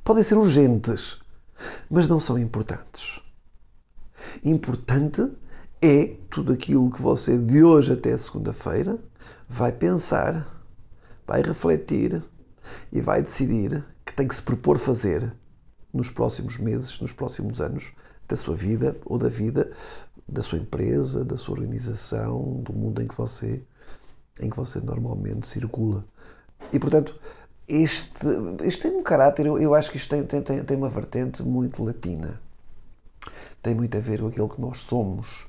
[0.04, 1.18] Podem ser urgentes,
[1.90, 3.20] mas não são importantes.
[4.44, 5.28] Importante
[5.80, 8.98] é tudo aquilo que você de hoje até segunda-feira
[9.48, 10.46] vai pensar,
[11.26, 12.22] vai refletir
[12.92, 15.32] e vai decidir que tem que se propor fazer
[15.92, 17.92] nos próximos meses, nos próximos anos
[18.28, 19.72] da sua vida ou da vida
[20.28, 23.62] da sua empresa, da sua organização, do mundo em que você
[24.40, 26.04] em que você normalmente circula.
[26.72, 27.14] E portanto,
[27.68, 28.26] este,
[28.64, 31.82] isto tem um caráter, eu, eu acho que isto tem, tem, tem, uma vertente muito
[31.82, 32.40] latina.
[33.62, 35.46] Tem muito a ver com aquilo que nós somos.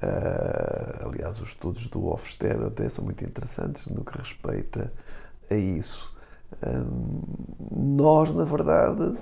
[0.00, 4.92] Ah, aliás, os estudos do Hofstede até são muito interessantes no que respeita
[5.50, 6.14] a isso.
[6.64, 7.22] Hum,
[7.96, 9.18] nós, na verdade,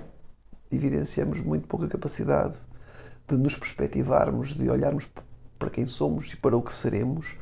[0.71, 2.59] evidenciamos muito pouca capacidade
[3.29, 5.09] de nos perspectivarmos, de olharmos
[5.59, 7.37] para quem somos e para o que seremos,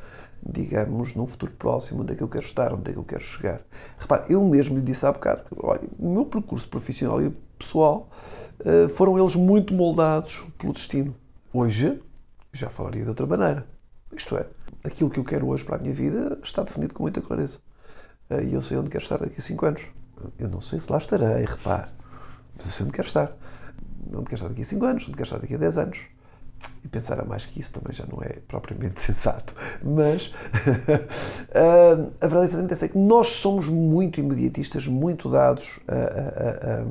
[0.45, 3.23] digamos, num futuro próximo, onde é que eu quero estar, onde é que eu quero
[3.23, 3.61] chegar.
[3.97, 8.09] Repare, eu mesmo lhe disse há bocado que, olha, o meu percurso profissional e pessoal
[8.63, 11.15] eh, foram eles muito moldados pelo destino.
[11.53, 12.01] Hoje,
[12.53, 13.65] já falaria de outra maneira.
[14.15, 14.47] Isto é,
[14.83, 17.59] aquilo que eu quero hoje para a minha vida está definido com muita clareza.
[18.29, 19.83] Eh, E eu sei onde quero estar daqui a 5 anos.
[20.39, 21.91] Eu não sei se lá estarei, repare,
[22.55, 23.31] mas eu sei onde quero estar.
[24.13, 25.99] Onde quero estar daqui a 5 anos, onde quero estar daqui a 10 anos.
[26.83, 29.53] E pensar a mais que isso também já não é propriamente sensato.
[29.83, 30.31] Mas
[31.53, 36.81] ah, a verdade é essa, é que nós somos muito imediatistas, muito dados a, a-
[36.81, 36.85] a-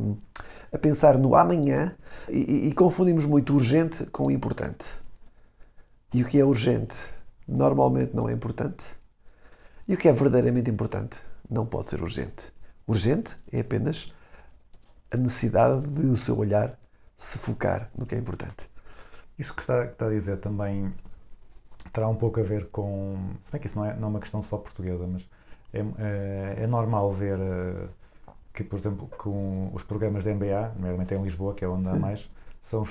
[0.72, 1.94] a pensar no amanhã
[2.29, 4.87] e- e confundimos muito urgente com importante.
[6.14, 6.96] E o que é urgente
[7.46, 8.85] normalmente não é importante.
[9.88, 12.52] E o que é verdadeiramente importante não pode ser urgente.
[12.87, 14.12] Urgente é apenas
[15.11, 16.79] a necessidade de o seu olhar
[17.16, 18.68] se focar no que é importante.
[19.38, 20.92] Isso que está, que está a dizer também
[21.92, 23.16] terá um pouco a ver com.
[23.44, 25.29] Se bem que isso não é, não é uma questão só portuguesa, mas
[25.72, 27.88] é, é, é normal ver eh,
[28.52, 31.92] que, por exemplo, com os programas de MBA, nomeadamente em Lisboa, que é onde há
[31.92, 31.98] Sim.
[31.98, 32.31] mais,
[32.62, 32.85] são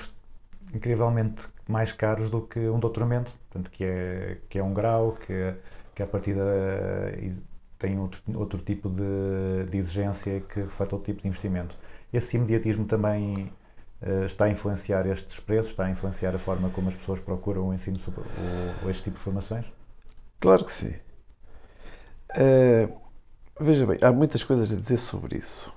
[0.74, 3.32] incrivelmente mais caros do que um doutoramento.
[3.50, 5.54] Portanto, que é, que é um grau, que,
[5.94, 6.36] que a partir
[7.78, 11.76] tem outro, outro tipo de, de exigência que reflete outro tipo de investimento.
[12.12, 13.52] Esse imediatismo também
[14.24, 17.74] está a influenciar estes preços, está a influenciar a forma como as pessoas procuram o
[17.74, 19.64] ensino sobre o, este tipo de formações?
[20.38, 20.94] Claro que sim.
[22.34, 22.88] Eh,
[23.58, 25.72] veja bem, há muitas coisas a dizer sobre isso.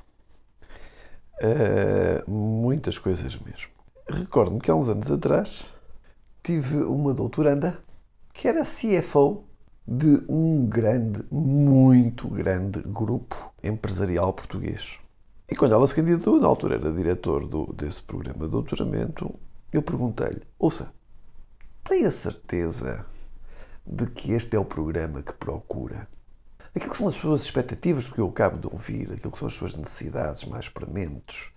[1.41, 3.71] Eh, muitas coisas mesmo.
[4.07, 5.73] Recordo-me que há uns anos atrás
[6.43, 7.79] tive uma doutoranda
[8.33, 9.43] que era CFO
[9.87, 14.99] de um grande, muito grande grupo empresarial português.
[15.49, 19.33] E quando ela se candidatou, na altura era diretor do, desse programa de doutoramento,
[19.73, 20.93] eu perguntei-lhe: ouça,
[21.83, 23.03] tem a certeza
[23.85, 26.07] de que este é o programa que procura?
[26.75, 29.47] Aquilo que são as suas expectativas do que eu acabo de ouvir, aquilo que são
[29.47, 31.51] as suas necessidades mais prementes,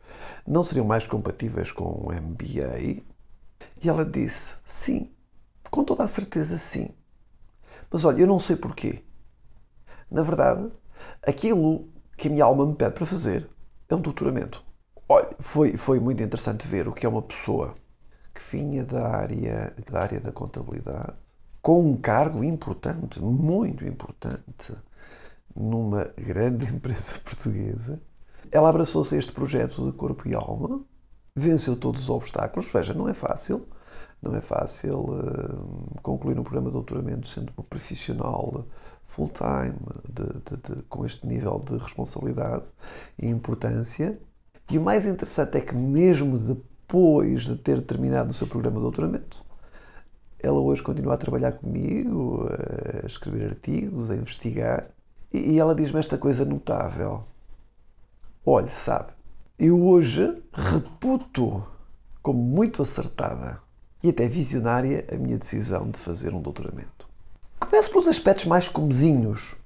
[0.47, 3.03] não seriam mais compatíveis com o MBA?
[3.83, 5.11] E ela disse: sim,
[5.71, 6.89] com toda a certeza sim.
[7.91, 9.05] Mas olha, eu não sei porquê.
[10.11, 10.73] Na verdade,
[11.23, 13.53] aquilo que a minha alma me pede para fazer
[13.93, 14.63] é um doutoramento.
[15.09, 17.75] Olha, foi, foi muito interessante ver o que é uma pessoa
[18.35, 21.15] que vinha da área, da área da contabilidade,
[21.61, 24.75] com um cargo importante, muito importante,
[25.55, 28.01] numa grande empresa portuguesa.
[28.51, 30.83] Ela abraçou-se a este projeto de corpo e alma,
[31.37, 32.71] venceu todos os obstáculos.
[32.71, 33.67] Veja, não é fácil.
[34.21, 38.67] Não é fácil eh, concluir um programa de doutoramento sendo uma profissional
[39.13, 39.75] full-time,
[40.89, 42.65] com este nível de responsabilidade
[43.19, 44.19] e importância.
[44.71, 48.83] E o mais interessante é que, mesmo depois de ter terminado o seu programa de
[48.83, 49.45] doutoramento,
[50.43, 52.47] ela hoje continua a trabalhar comigo,
[53.03, 54.89] a escrever artigos, a investigar.
[55.33, 57.25] E, ela diz-me esta coisa notável.
[58.45, 59.13] Olhe, sabe,
[59.59, 61.63] eu hoje reputo
[62.23, 63.61] como muito acertada
[64.03, 67.12] e até visionária a minha decisão de fazer um doutoramento.
[67.73, 69.57] Começo pelos aspectos mais comezinhos.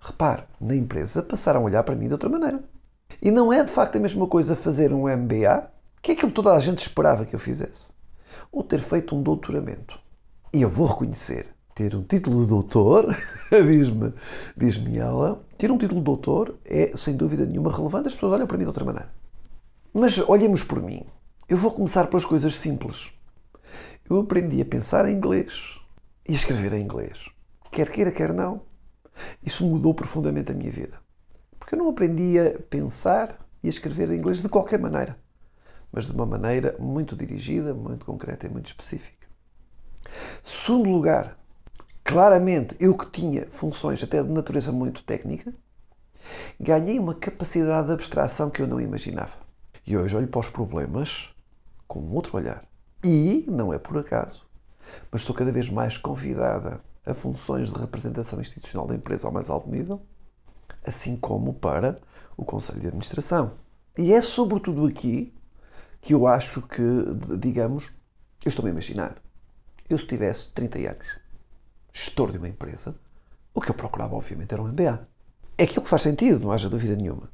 [0.00, 2.64] Repare, na empresa passaram a olhar para mim de outra maneira.
[3.20, 6.34] E não é de facto a mesma coisa fazer um MBA, que é aquilo que
[6.34, 7.90] toda a gente esperava que eu fizesse,
[8.50, 10.00] ou ter feito um doutoramento.
[10.54, 13.14] E eu vou reconhecer, ter um título de doutor,
[13.52, 14.14] diz-me
[14.56, 18.46] diz ela, ter um título de doutor é sem dúvida nenhuma relevante, as pessoas olham
[18.46, 19.12] para mim de outra maneira.
[19.92, 21.04] Mas olhemos por mim.
[21.46, 23.12] Eu vou começar pelas coisas simples.
[24.08, 25.77] Eu aprendi a pensar em inglês
[26.28, 27.30] e escrever em inglês.
[27.72, 28.62] Quer queira, quer não.
[29.42, 31.00] Isso mudou profundamente a minha vida.
[31.58, 35.18] Porque eu não aprendi a pensar e a escrever em inglês de qualquer maneira,
[35.90, 39.26] mas de uma maneira muito dirigida, muito concreta e muito específica.
[40.42, 41.38] Segundo lugar,
[42.04, 45.52] claramente eu que tinha funções até de natureza muito técnica,
[46.60, 49.36] ganhei uma capacidade de abstração que eu não imaginava.
[49.86, 51.34] E hoje olho para os problemas
[51.86, 52.64] com um outro olhar.
[53.04, 54.47] E, não é por acaso,
[55.10, 59.48] mas estou cada vez mais convidada a funções de representação institucional da empresa ao mais
[59.48, 60.02] alto nível,
[60.86, 61.98] assim como para
[62.36, 63.52] o Conselho de Administração.
[63.96, 65.34] E é sobretudo aqui
[66.00, 66.82] que eu acho que,
[67.38, 67.90] digamos,
[68.44, 69.16] eu estou-me a imaginar,
[69.88, 71.06] eu se tivesse 30 anos,
[71.92, 72.94] gestor de uma empresa,
[73.54, 75.08] o que eu procurava, obviamente, era um MBA.
[75.56, 77.28] É aquilo que faz sentido, não haja dúvida nenhuma.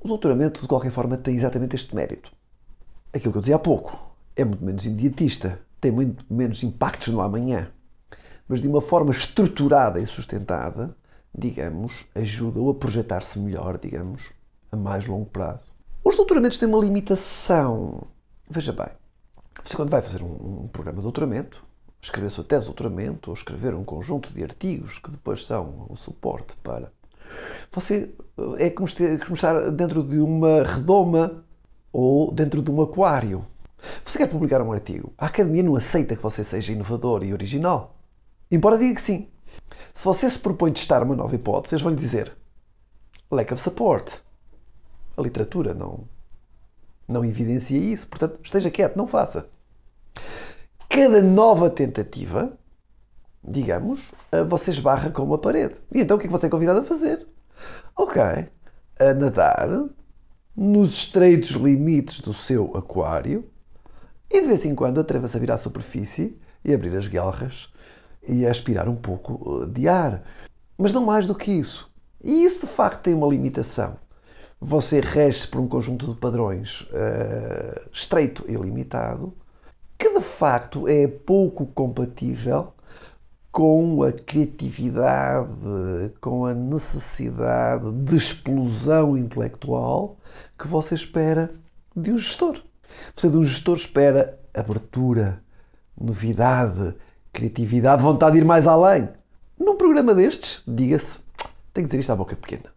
[0.00, 2.32] O doutoramento, de qualquer forma, tem exatamente este mérito.
[3.12, 3.96] Aquilo que eu dizia há pouco,
[4.34, 7.70] é muito menos imediatista, tem muito menos impactos no amanhã,
[8.48, 10.96] mas de uma forma estruturada e sustentada,
[11.36, 14.32] digamos, ajuda-o a projetar-se melhor, digamos,
[14.70, 15.66] a mais longo prazo.
[16.04, 18.02] Os doutoramentos têm uma limitação.
[18.48, 18.88] Veja bem,
[19.62, 21.64] você quando vai fazer um, um programa de doutoramento,
[22.00, 25.86] escrever a sua tese de doutoramento ou escrever um conjunto de artigos que depois são
[25.88, 26.90] o suporte para.
[27.70, 28.10] Você
[28.58, 31.44] eh, é como estar dentro de uma redoma
[31.92, 33.44] ou dentro de um aquário.
[34.04, 37.96] Você quer publicar um artigo, a academia não aceita que você seja inovador e original.
[38.50, 39.28] Embora diga que sim.
[39.92, 42.36] Se você se propõe testar uma nova hipótese, eles vão lhe dizer
[43.30, 44.20] lack of support.
[45.16, 46.00] A literatura não,
[47.06, 49.48] não evidencia isso, portanto, esteja quieto, não faça.
[50.88, 52.52] cada nova tentativa,
[53.42, 55.76] digamos, eh, você esbarra com uma parede.
[55.92, 57.26] E então o que é que você é convidado a fazer?
[57.96, 59.68] Ok, a nadar
[60.56, 63.48] nos estreitos limites do seu aquário
[64.30, 67.68] e de vez em quando atreva-se a vir à superfície e abrir as guelras
[68.26, 70.22] e a aspirar um pouco eh, de ar.
[70.78, 71.90] Mas não mais do que isso.
[72.22, 73.96] E isso de facto tem uma limitação.
[74.60, 79.34] Você rege por um conjunto de padrões eh, estreito e limitado
[79.98, 82.72] que de facto é pouco compatível
[83.52, 85.50] com a criatividade,
[86.20, 90.16] com a necessidade de explosão intelectual
[90.58, 91.52] que você espera
[91.94, 92.62] de um gestor.
[93.14, 95.42] Você de um gestor espera abertura,
[95.98, 96.94] novidade,
[97.32, 99.08] criatividade, vontade de ir mais além.
[99.58, 101.18] Num programa destes, diga-se,
[101.72, 102.72] tenho que dizer isto à boca pequena,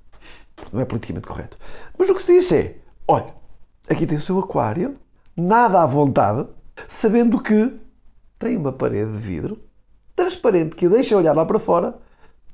[0.72, 1.58] não é politicamente correto.
[1.98, 2.76] Mas o que se diz é,
[3.08, 3.34] olha,
[3.90, 4.98] aqui tem o seu aquário,
[5.36, 6.48] nada à vontade,
[6.88, 7.74] sabendo que
[8.38, 9.62] tem uma parede de vidro
[10.16, 11.98] transparente que deixa olhar lá para fora,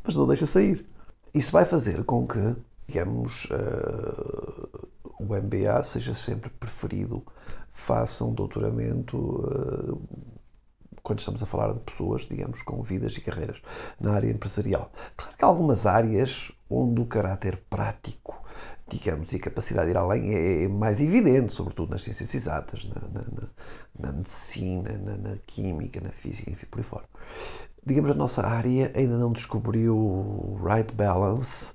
[0.04, 0.86] mas não deixa sair.
[1.34, 2.56] Isso vai fazer com que,
[2.88, 4.80] digamos, eh,
[5.20, 7.24] o MBA seja sempre preferido
[7.72, 10.20] face a um doutoramento eh,
[11.02, 13.62] quando estamos a falar de pessoas, digamos, com vidas e carreiras
[14.00, 14.92] na área empresarial.
[15.16, 18.44] Claro que há algumas áreas onde o caráter prático,
[18.88, 22.86] digamos, e a capacidade de ir além é, é mais evidente, sobretudo nas ciências exatas,
[22.86, 23.50] na, na- na-
[24.00, 27.06] na medicina, na, na química, na física, enfim, por aí fora.
[27.86, 31.74] Digamos, a nossa área ainda não descobriu o right balance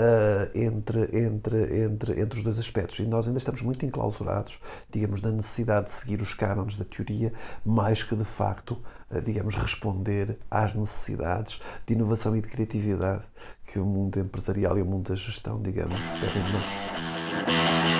[0.00, 2.98] ah, entre, entre, entre, entre os dois aspectos.
[3.00, 4.58] E nós ainda estamos muito enclausurados,
[4.90, 9.56] digamos, na necessidade de seguir os cânones da teoria, mais que de facto, ah, digamos,
[9.56, 13.24] responder às necessidades de inovação e de criatividade
[13.66, 17.99] que o mundo empresarial e o mundo da gestão, digamos, pedem de nós.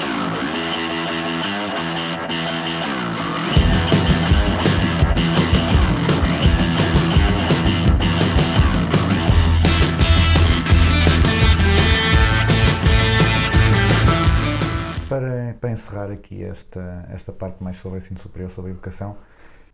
[15.81, 19.17] Encerrar aqui esta, esta parte mais sobre o ensino superior, sobre a educação,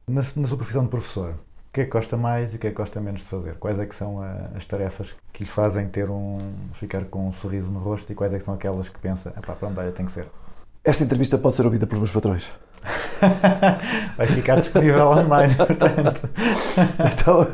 [0.07, 2.67] na, na sua profissão de professor, o que é que gosta mais e o que
[2.69, 3.55] é que gosta menos de fazer?
[3.57, 6.39] Quais é que são a- as tarefas que lhe fazem ter um,
[6.73, 9.55] ficar com um sorriso no rosto e quais é que são aquelas que pensa, pá,
[9.55, 10.27] pronto, olha, tem que ser.
[10.85, 12.51] Esta entrevista pode ser ouvida pelos meus patrões.
[14.17, 16.29] Vai ficar disponível online, portanto.
[17.13, 17.47] Então,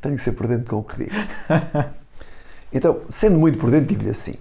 [0.00, 1.14] tenho que ser por dentro com o que digo.
[2.72, 4.36] Então, sendo muito por dentro, digo-lhe assim: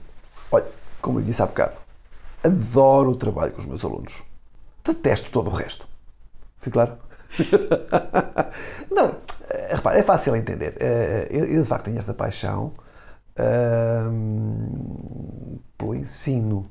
[0.51, 0.65] olha,
[1.01, 1.77] como eu lhe disse há bocado,
[2.47, 4.23] adoro o trabalho com os meus alunos.
[4.85, 5.87] Detesto todo o resto.
[6.57, 6.97] Fui claro?
[8.91, 9.15] Não,
[9.49, 10.75] eh, repara, é fácil entender.
[10.79, 12.71] Eh, Eu, eu, de facto tenho esta paixão
[13.37, 16.69] ahm, pelo ensino.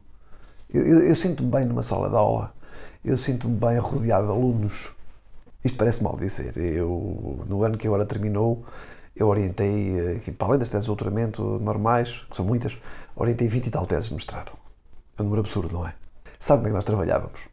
[0.72, 2.52] Eu, eu- eu sinto-me bem numa sala de aula.
[3.04, 4.90] Eu sinto-me bem rodeado de alunos.
[5.64, 6.56] Isto parece mal dizer.
[6.58, 8.64] Eu, no ano que agora terminou,
[9.16, 12.76] eu orientei, eh, enfim, para além das teses de doutoramento normais, que são muitas,
[13.16, 14.52] orientei 20 e tal teses de mestrado.
[15.18, 15.94] É um número absurdo, não é?
[16.38, 17.48] Sabe como é que nós trabalhávamos?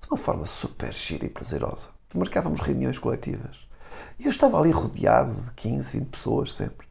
[0.00, 1.90] De uma forma super gira e prazerosa.
[2.14, 3.66] Marcávamos reuniões coletivas.
[4.18, 6.86] E eu estava ali rodeado de 15, 20 pessoas sempre.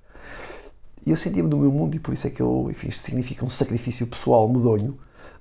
[1.05, 3.45] E eu sentia-me no meu mundo e por isso é que eu, enfim, isto significa
[3.45, 4.97] um sacrifício pessoal medonho,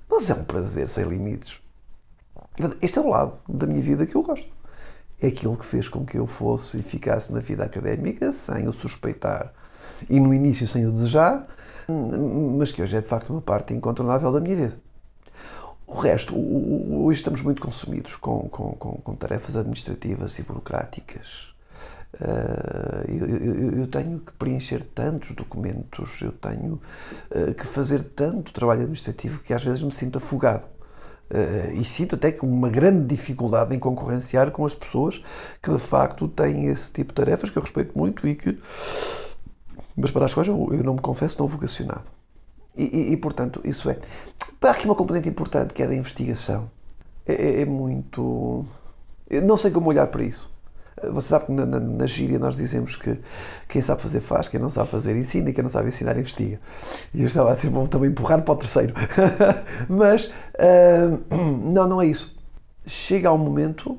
[0.09, 1.59] mas é um prazer sem limites.
[2.81, 4.47] Este é o lado da minha vida que eu gosto.
[5.21, 8.73] É aquilo que fez com que eu fosse e ficasse na vida académica sem o
[8.73, 9.53] suspeitar
[10.09, 11.47] e no início sem o desejar,
[12.57, 14.77] mas que hoje é de facto uma parte incontornável da minha vida.
[15.87, 21.53] O resto, hoje estamos muito consumidos com, com, com, com tarefas administrativas e burocráticas.
[22.21, 26.81] Ah, eu, eu- eu tenho que preencher tantos documentos, eu tenho
[27.31, 30.67] ah, que fazer tanto trabalho administrativo que às vezes me sinto afogado.
[31.31, 35.21] Ah, e sinto até que uma grande dificuldade em concorrenciar com as pessoas
[35.61, 38.59] que de facto têm esse tipo de tarefas que eu respeito muito e que.
[39.95, 42.09] Mas para as quais eu, eu não me confesso tão vocacionado.
[42.77, 43.97] E, e- e, portanto, isso é.
[44.61, 46.69] Há aqui uma componente importante que é da investigação.
[47.25, 48.65] É, é- é muito.
[49.29, 50.53] Eu não sei como olhar para isso.
[51.11, 53.19] Você sabe que na, na, na gíria nós dizemos que
[53.67, 56.59] quem sabe fazer faz, quem não sabe fazer ensina e quem não sabe ensinar investiga.
[57.13, 58.93] E eu estava a ser bom também empurrar para o terceiro.
[59.89, 61.17] Mas ah,
[61.63, 62.37] não, não é isso.
[62.87, 63.97] Chega ao momento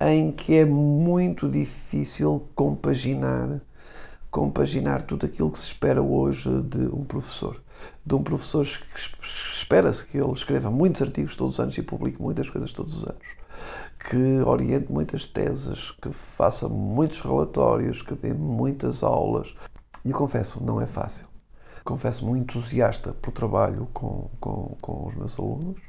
[0.00, 3.60] em que é muito difícil compaginar
[4.30, 7.60] compaginar tudo aquilo que se espera hoje de um professor.
[8.04, 12.20] De um professor que espera-se que ele escreva muitos artigos todos os anos e publique
[12.20, 13.26] muitas coisas todos os anos.
[13.98, 19.54] Que oriente muitas teses, que faça muitos relatórios, que dê muitas aulas.
[20.04, 21.26] E confesso, não é fácil.
[21.84, 25.80] Confesso-me entusiasta pelo trabalho com, com, com os meus alunos.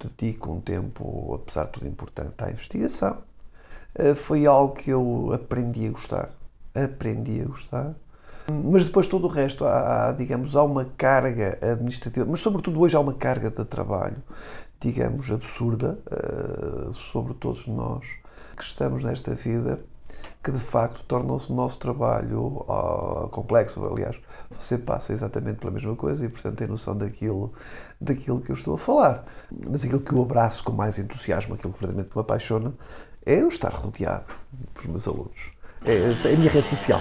[0.00, 3.18] Dedico um tempo, apesar de tudo importante, à investigação.
[3.94, 6.30] eh, foi algo que eu aprendi a gostar.
[6.74, 7.94] Aprendi a gostar.
[8.64, 12.96] Mas depois todo o resto, há, há, digamos, há uma carga administrativa, mas sobretudo hoje
[12.96, 14.16] há uma carga de trabalho,
[14.80, 18.04] digamos, absurda eh, sobre todos nós
[18.56, 19.80] que estamos nesta vida,
[20.42, 23.84] que de facto torna-se o nosso trabalho ah, complexo.
[23.84, 24.18] Aliás,
[24.50, 27.52] você passa exatamente pela mesma coisa e, portanto, tem noção daquilo,
[28.00, 29.24] daquilo que eu estou a falar.
[29.68, 32.74] Mas aquilo que eu abraço com mais entusiasmo, aquilo que verdadeiramente me apaixona,
[33.24, 34.26] é eu estar rodeado
[34.74, 35.52] pelos meus alunos.
[35.84, 37.00] É, a minha rede social.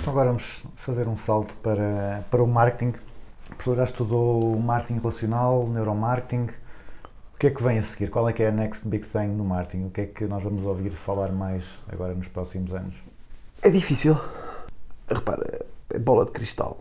[0.00, 2.92] Então agora vamos fazer um salto para, para o marketing.
[3.50, 6.48] A pessoa já estudou marketing relacional, neuromarketing.
[7.44, 8.08] Que é que vem a seguir?
[8.08, 9.84] Qual é que é a next big thing no marketing?
[9.84, 12.94] O que é que nós vamos ouvir falar mais agora nos próximos anos?
[13.60, 14.18] É difícil.
[15.06, 16.78] Repara, é bola de cristal.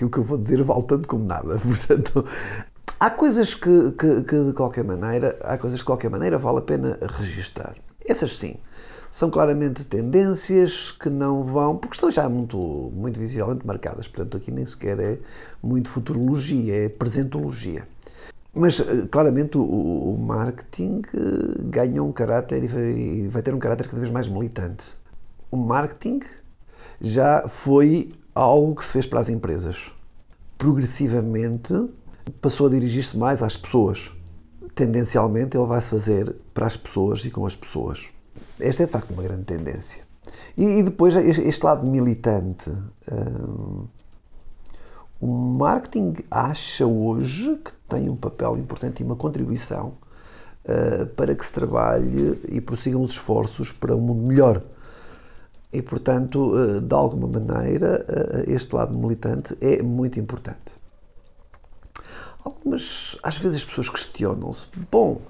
[0.00, 1.58] O que eu vou dizer vale tanto como nada.
[1.58, 2.24] Portanto,
[3.00, 6.62] há coisas que, que, que, de qualquer maneira, há coisas de qualquer maneira vale a
[6.62, 7.74] pena registar.
[8.06, 8.58] Essas sim.
[9.10, 12.56] São claramente tendências que não vão, porque estão já muito,
[12.94, 14.06] muito visivelmente marcadas.
[14.06, 15.18] Portanto, aqui nem sequer é
[15.60, 17.88] muito futurologia, é presentologia.
[18.52, 23.86] Mas eh, claramente o, o marketing eh, ganha um caráter e vai, ter um caráter
[23.86, 24.84] cada vez mais militante.
[25.50, 26.20] O marketing
[27.00, 29.92] já foi algo que se fez para as empresas.
[30.58, 31.74] Progressivamente
[32.40, 34.12] passou a dirigir-se mais às pessoas.
[34.74, 38.08] Tendencialmente ele vai se fazer para as pessoas e com as pessoas.
[38.58, 40.02] Esta é de facto uma grande tendência.
[40.56, 42.70] E, e depois este lado militante.
[43.10, 43.86] hum,
[45.20, 49.98] o marketing acha hoje que tem um papel importante e uma contribuição
[50.64, 54.62] uh, para que se trabalhe e prossigam os esforços para um mundo melhor.
[55.70, 60.80] E, portanto, uh, de alguma maneira, uh, este lado militante é muito importante.
[62.42, 65.20] Algumas, às vezes as pessoas questionam-se, bom,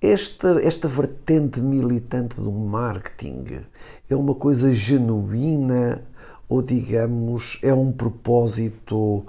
[0.00, 3.60] esta, esta vertente militante do marketing
[4.08, 6.04] é uma coisa genuína
[6.48, 9.26] ou, digamos, é um propósito,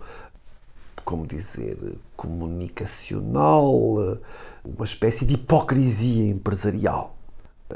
[1.03, 1.77] como dizer,
[2.15, 4.19] comunicacional,
[4.65, 7.15] uma espécie de hipocrisia empresarial,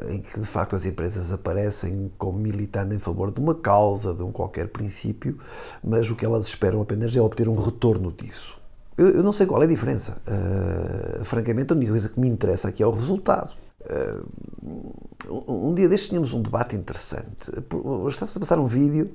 [0.09, 4.23] em que de facto as empresas aparecem como militando em favor de uma causa, de
[4.23, 5.37] um qualquer princípio,
[5.83, 8.59] mas o que elas esperam apenas é obter um retorno disso.
[8.97, 10.21] Eu, não sei qual é a diferença.
[10.27, 13.51] Uh, francamente, a única coisa que me interessa aqui é o resultado.
[13.89, 14.91] Uh,
[15.47, 17.49] um dia destes tínhamos um debate interessante.
[18.09, 19.11] Estava-se a passar um vídeo,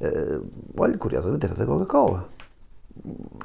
[0.00, 0.46] uh,
[0.76, 2.28] olha, curiosamente era da Coca-Cola,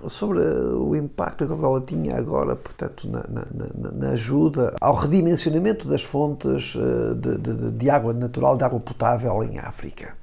[0.08, 5.88] sobre o impacto que a Coca-Cola tinha agora, portanto, na, na- na- ajuda ao redimensionamento
[5.88, 10.16] das fontes uh, de, de- de água natural, de água potável em África.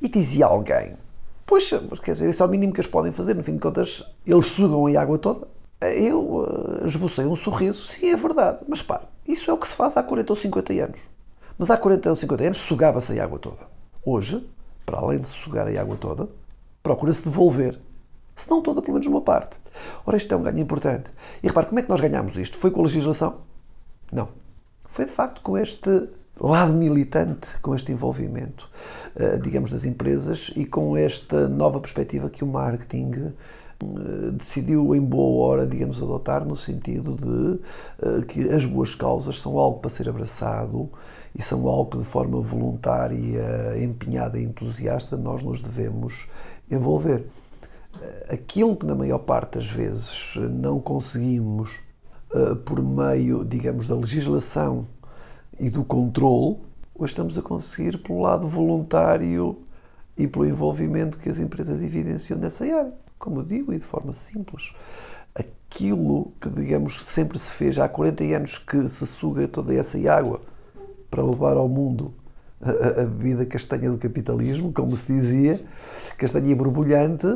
[0.00, 0.94] E dizia alguém,
[1.44, 3.60] poxa, mas quer dizer, isso é o mínimo que eles podem fazer, no fim de
[3.60, 5.46] contas, eles sugam a água toda.
[5.80, 9.74] Eu uh, esbocei um sorriso, sim, é verdade, mas para, isso é o que se
[9.74, 11.00] faz há 40 ou 50 anos.
[11.58, 13.66] Mas há 40 ou 50 anos sugava-se a água toda.
[14.04, 14.48] Hoje,
[14.86, 16.28] para além de sugar a água toda,
[16.82, 17.78] procura-se devolver.
[18.34, 19.58] Se não toda, pelo menos uma parte.
[20.06, 21.10] Ora, isto é um ganho importante.
[21.42, 22.56] E repare, como é que nós ganhámos isto?
[22.56, 23.40] Foi com a legislação?
[24.10, 24.28] Não.
[24.86, 26.08] Foi de facto com este
[26.40, 28.70] lado militante, com este envolvimento,
[29.16, 33.34] eh, digamos, das empresas e com esta nova perspectiva que o marketing
[34.34, 37.60] decidiu em boa hora, digamos, adotar, no sentido de
[38.02, 40.90] eh, que as boas causas são algo para ser abraçado
[41.34, 46.28] e são algo que de forma voluntária, empenhada e entusiasta nós nos devemos
[46.70, 47.26] envolver.
[48.02, 51.80] Eh, Aquilo que na maior parte das vezes não conseguimos
[52.34, 54.86] eh, por meio, digamos, da legislação
[55.58, 56.58] e do controle,
[56.94, 59.58] hoje estamos a conseguir pelo lado voluntário
[60.16, 62.92] e pelo envolvimento que as empresas evidenciam nessa área.
[63.18, 64.72] Como eu digo, e de forma simples.
[65.34, 70.40] Aquilo que, digamos, sempre se fez há 40 anos que se suga toda essa água
[71.10, 72.12] para levar ao mundo
[72.60, 75.60] a, a- bebida castanha do capitalismo, como se dizia,
[76.16, 77.26] castanha borbulhante,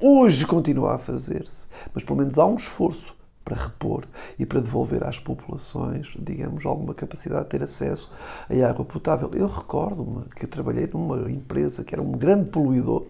[0.00, 1.66] hoje continua a fazer-se.
[1.94, 4.04] Mas pelo menos há um esforço para repor
[4.38, 8.10] e para devolver às populações, digamos, alguma capacidade de ter acesso
[8.48, 9.30] à água potável.
[9.34, 13.06] Eu recordo-me que eu trabalhei numa empresa que era um grande poluidor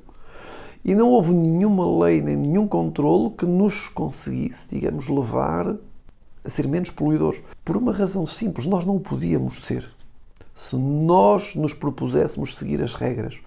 [0.85, 5.77] e não houve nenhuma lei nem nenhum controlo que nos conseguisse, digamos, levar
[6.45, 7.41] a ser menos poluidores.
[7.65, 9.89] Por uma razão simples, nós não o podíamos ser.
[10.55, 13.39] Se nós nos propuséssemos seguir as regras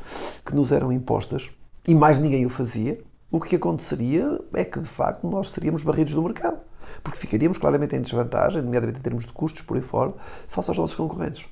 [0.46, 1.52] que nos eram impostas,
[1.88, 6.14] e mais ninguém o fazia, o que aconteceria é que, de facto, nós seríamos barridos
[6.14, 6.58] do mercado.
[7.04, 10.14] Porque ficaríamos claramente em desvantagem, nomeadamente em termos de custos, por aí fora,
[10.48, 11.46] face aos nossos concorrentes.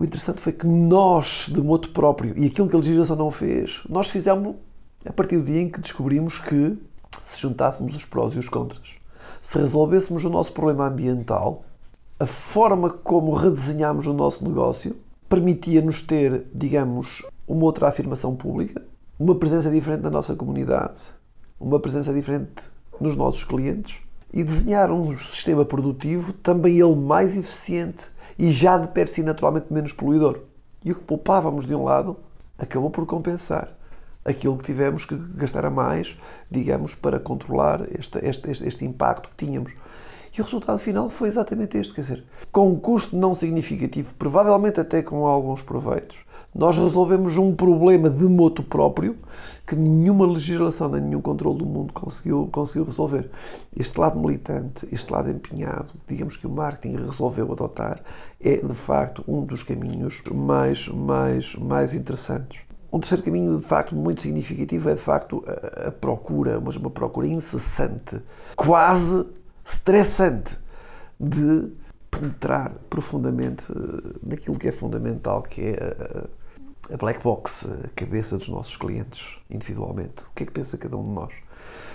[0.00, 3.82] O interessante foi que nós, de modo próprio, e aquilo que a legislação não fez,
[3.86, 4.56] nós fizemos
[5.04, 6.74] a partir do dia em que descobrimos que,
[7.20, 8.94] se juntássemos os prós e os contras,
[9.42, 11.64] se resolvêssemos o nosso problema ambiental,
[12.18, 14.96] a forma como redesenhámos o nosso negócio
[15.28, 18.82] permitia-nos ter, digamos, uma outra afirmação pública,
[19.18, 20.98] uma presença diferente na nossa comunidade,
[21.60, 23.98] uma presença diferente nos nossos clientes
[24.32, 29.72] e desenhar um sistema produtivo também ele mais eficiente e já de per si naturalmente
[29.72, 30.40] menos poluidor.
[30.84, 32.16] E o que poupávamos de um lado
[32.58, 33.76] acabou por compensar
[34.24, 36.16] aquilo que tivemos que gastar a mais,
[36.50, 39.74] digamos, para controlar este, este, este, este impacto que tínhamos.
[40.36, 44.80] E o resultado final foi exatamente este, quer dizer, com um custo não significativo, provavelmente
[44.80, 46.18] até com alguns proveitos,
[46.54, 49.16] nós resolvemos um problema de moto próprio
[49.66, 53.30] que nenhuma legislação nem nenhum controle do mundo conseguiu, conseguiu resolver.
[53.76, 58.00] Este lado militante, este lado empenhado, digamos que o marketing resolveu adotar,
[58.40, 62.62] é de facto um dos caminhos mais, mais, mais interessantes.
[62.92, 66.90] Um terceiro caminho, de facto, muito significativo é, de facto, a, a procura, mas uma
[66.90, 68.20] procura incessante,
[68.56, 69.24] quase
[69.72, 70.58] estressante,
[71.18, 71.70] de
[72.10, 76.28] penetrar profundamente eh, naquilo que é fundamental, que é
[76.90, 80.24] a, a black box, a cabeça dos nossos clientes, individualmente.
[80.24, 81.32] O que é que pensa cada um de nós?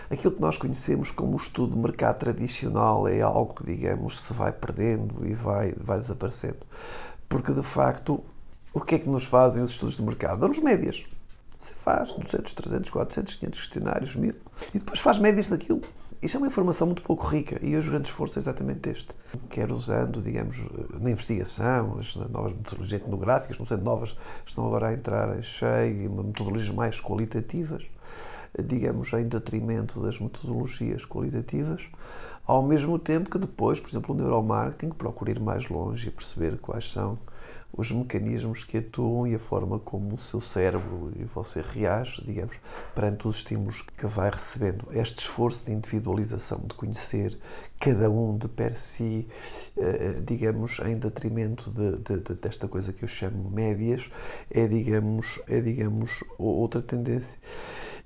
[0.09, 4.33] Aquilo que nós conhecemos como o estudo de mercado tradicional é algo que, digamos, se
[4.33, 6.59] vai perdendo e vai, vai desaparecendo.
[7.27, 8.23] Porque, de facto,
[8.71, 10.39] o que é que nos fazem os estudos de mercado?
[10.39, 11.03] Dão-nos médias.
[11.57, 14.35] Você faz 200, 300, 400, 500 questionários, mil,
[14.73, 15.81] e depois faz médias daquilo.
[16.21, 19.13] Isto é uma informação muito pouco rica e hoje o grande esforço é exatamente este.
[19.49, 20.57] Quer usando, digamos,
[20.99, 26.09] na investigação, as novas metodologias etnográficas, não sendo novas, estão agora a entrar em cheio,
[26.11, 27.83] metodologias mais qualitativas,
[28.63, 31.85] digamos, em detrimento das metodologias qualitativas,
[32.45, 36.57] ao mesmo tempo que depois, por exemplo, o neuromarketing procura ir mais longe e perceber
[36.57, 37.19] quais são
[37.77, 42.57] os mecanismos que atuam e a forma como o seu cérebro e você reage, digamos,
[42.93, 44.87] perante os estímulos que vai recebendo.
[44.91, 47.37] Este esforço de individualização, de conhecer
[47.79, 49.27] cada um de per si,
[49.77, 54.09] eh, digamos, em detrimento de, de, de, desta coisa que eu chamo médias,
[54.49, 57.39] é, digamos, é, digamos outra tendência.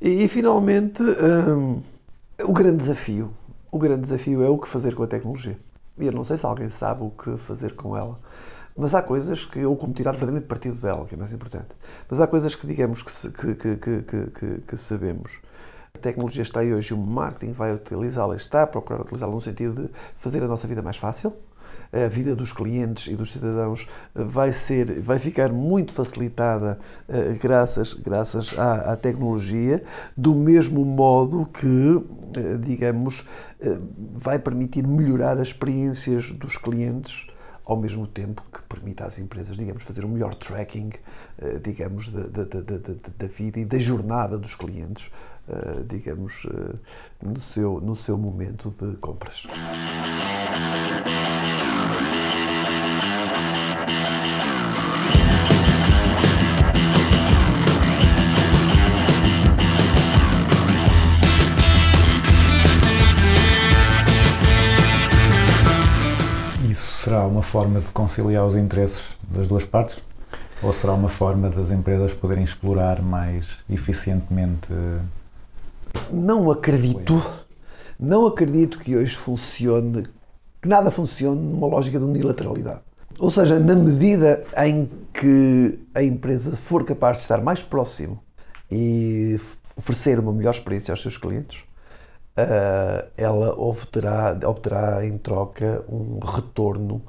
[0.02, 1.84] E, e finalmente, hum,
[2.44, 3.32] o grande desafio.
[3.72, 5.58] O grande desafio é o que fazer com a tecnologia.
[6.00, 8.20] E eu não sei se alguém sabe o que fazer com ela.
[8.80, 11.76] Mas há coisas que, ou como tirar verdadeiramente partido dela, que é mais importante.
[12.10, 15.42] Mas há coisas que, digamos, que, que, que, que, sabemos.
[15.94, 19.84] A tecnologia está aí hoje o marketing vai utilizá-la, está a procurar utilizá-la no sentido
[19.84, 21.34] de fazer a nossa vida mais fácil.
[21.92, 27.94] A vida dos clientes e dos cidadãos vai ser, vai ficar muito facilitada uh, graças,
[27.94, 29.84] graças à, à, tecnologia,
[30.16, 33.26] do mesmo modo que, uh, digamos,
[33.62, 33.82] uh,
[34.14, 37.28] vai permitir melhorar as experiências dos clientes
[37.70, 40.90] ao mesmo tempo que permita às empresas, digamos, fazer um melhor tracking,
[41.38, 42.78] eh, digamos, da, da, da,
[43.16, 45.12] da vida e da jornada dos clientes,
[45.48, 46.76] eh, digamos, eh,
[47.22, 49.46] no seu, no seu momento de compras.
[67.10, 69.98] Será uma forma de conciliar os interesses das duas partes?
[70.62, 74.68] Ou será uma forma das empresas poderem explorar mais eficientemente?
[76.12, 77.20] Não acredito,
[78.00, 80.04] não acredito que hoje funcione,
[80.62, 82.82] que nada funcione numa lógica de unilateralidade.
[83.18, 88.20] Ou seja, na medida em que a empresa for capaz de estar mais próximo
[88.72, 89.40] e
[89.76, 91.64] oferecer uma melhor experiência aos seus clientes,
[92.38, 97.02] uh, ela obterá, obterá em troca um retorno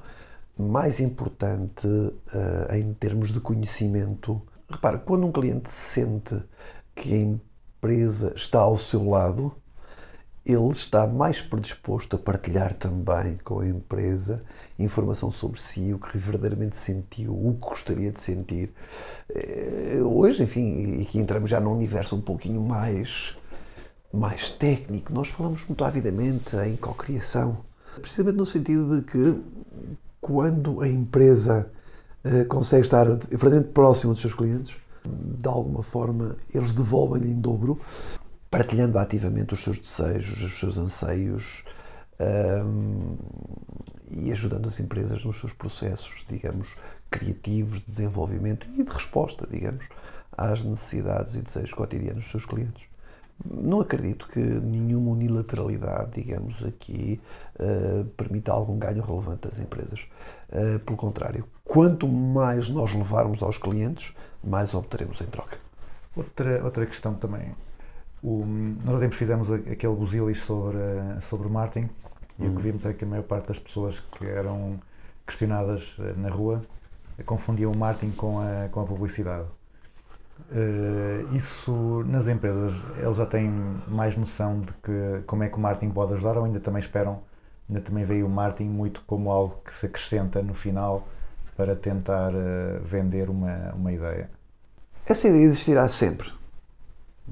[0.58, 4.40] mais importante uh, em termos de conhecimento.
[4.68, 6.42] Repara, quando um cliente sente
[6.94, 9.54] que a empresa está ao seu lado,
[10.44, 14.42] ele está mais predisposto a partilhar também com a empresa
[14.78, 18.72] informação sobre si, o que verdadeiramente sentiu, o que gostaria de sentir.
[20.04, 23.36] Hoje, enfim, aqui entramos já num universo um pouquinho mais
[24.12, 27.58] mais técnico, nós falamos muito avidamente em cocriação,
[28.00, 29.40] precisamente no sentido de que
[30.20, 31.70] quando a empresa
[32.24, 37.80] uh, consegue estar verdadeiramente próxima dos seus clientes, de alguma forma eles devolvem-lhe em dobro,
[38.50, 41.64] partilhando ativamente os seus desejos, os seus anseios
[42.20, 43.16] um,
[44.10, 46.76] e ajudando as empresas nos seus processos, digamos,
[47.08, 49.88] criativos, de desenvolvimento e de resposta, digamos,
[50.32, 52.89] às necessidades e desejos cotidianos dos seus clientes.
[53.44, 57.20] Não acredito que nenhuma unilateralidade, digamos aqui,
[57.58, 60.06] eh, permita algum ganho relevante às empresas.
[60.50, 65.58] Eh, pelo contrário, quanto mais nós levarmos aos clientes, mais obteremos em troca.
[66.14, 67.54] Outra, outra questão também.
[68.22, 68.44] O,
[68.84, 70.78] nós há tempos fizemos aquele busilis sobre,
[71.20, 71.88] sobre o marketing
[72.38, 74.78] e o que vimos é que a maior parte das pessoas que eram
[75.26, 76.62] questionadas eh, na rua
[77.24, 79.46] confundiam o marketing com a, com a publicidade.
[80.52, 83.50] Eh, isso nas empresas, eles já têm
[83.88, 87.20] mais noção de que, como é que o marketing pode ajudar ou ainda também esperam,
[87.68, 91.06] ainda também veio o marketing muito como algo que se acrescenta no final
[91.56, 94.30] para tentar eh, vender uma, uma ideia.
[95.06, 96.32] Essa ideia existirá sempre.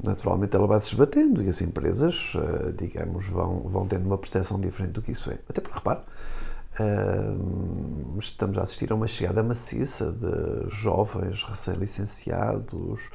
[0.04, 4.60] Naturalmente ela vai se esbatendo e as empresas, eh, digamos, vão, vão tendo uma percepção
[4.60, 5.38] diferente do que isso é.
[5.48, 6.00] Até porque, repare,
[8.18, 13.10] estamos a assistir a uma chegada maciça de jovens recém-licenciados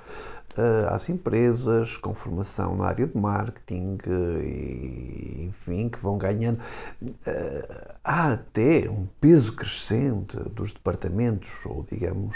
[0.89, 6.59] às empresas com formação na área de marketing eh, e, enfim, que vão ganhando.
[7.25, 12.35] Eh, há até um peso crescente dos departamentos, ou digamos,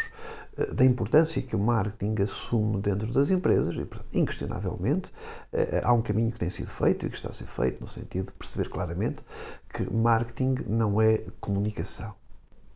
[0.58, 5.12] eh, da importância que o marketing assume dentro das empresas e, inquestionavelmente,
[5.54, 7.88] eh, há um caminho que tem sido feito e que está a ser feito no
[7.88, 9.24] sentido de perceber claramente
[9.70, 12.16] que marketing não é comunicação.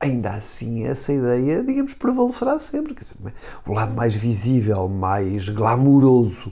[0.02, 2.96] Ainda assim, essa ideia, digamos, prevalecerá sempre.
[3.68, 6.52] O lado mais visível, mais glamouroso,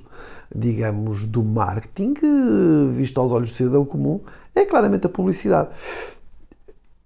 [0.56, 2.14] digamos, do marketing,
[2.92, 4.22] visto aos olhos do cidadão comum,
[4.54, 5.70] é claramente a publicidade.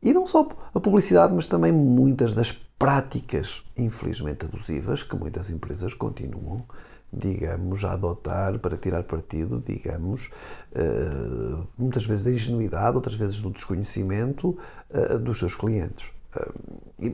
[0.02, 5.94] E não só a publicidade, mas também muitas das práticas, infelizmente abusivas, que muitas empresas
[5.94, 6.66] continuam,
[7.12, 10.30] digamos, a adotar para tirar partido, digamos,
[10.76, 14.58] eh, muitas vezes da ingenuidade, outras vezes do desconhecimento
[14.90, 16.06] eh, dos seus clientes.
[16.36, 16.52] Eh,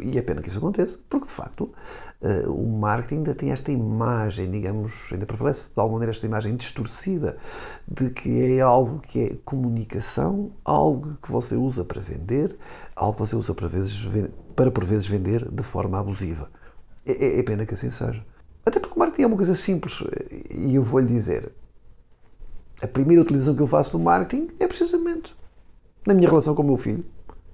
[0.06, 1.72] E é pena que isso aconteça, porque de facto
[2.22, 6.56] eh, o marketing ainda tem esta imagem, digamos, ainda prevalece de alguma maneira esta imagem
[6.56, 7.38] distorcida
[7.88, 12.56] de que é algo que é comunicação, algo que você usa para vender,
[12.96, 13.98] algo que você usa para, vezes,
[14.56, 16.50] para por vezes vender de forma abusiva.
[17.06, 18.24] É, é- é pena que assim seja.
[18.66, 19.94] Até porque o marketing é uma coisa simples
[20.52, 21.52] e eu vou-lhe dizer:
[22.82, 25.36] a primeira utilização que eu faço do marketing é precisamente
[26.08, 27.06] na minha relação com o meu filho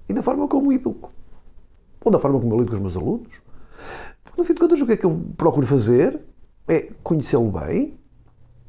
[0.08, 1.12] e na forma como o educo.
[2.06, 3.42] Ou da forma como eu lido com os meus alunos.
[4.22, 6.20] Porque, no fim de contas, o que é que eu procuro fazer
[6.68, 7.98] é conhecê-lo bem,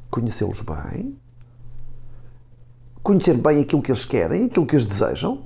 [0.10, 1.16] conhecê-los bem,
[3.04, 5.44] conhecer bem aquilo que eles querem, aquilo que eles desejam,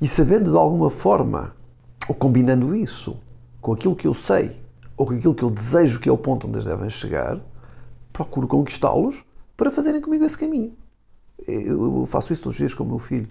[0.00, 1.52] e sabendo de alguma forma,
[2.08, 3.16] ou combinando isso
[3.60, 4.60] com aquilo que eu sei,
[4.96, 7.40] ou com aquilo que eu desejo que é o ponto onde eles devem chegar,
[8.12, 9.24] procuro conquistá-los
[9.56, 10.74] para fazerem comigo esse caminho.
[11.44, 13.28] Eu faço isso todos os dias com o meu filho.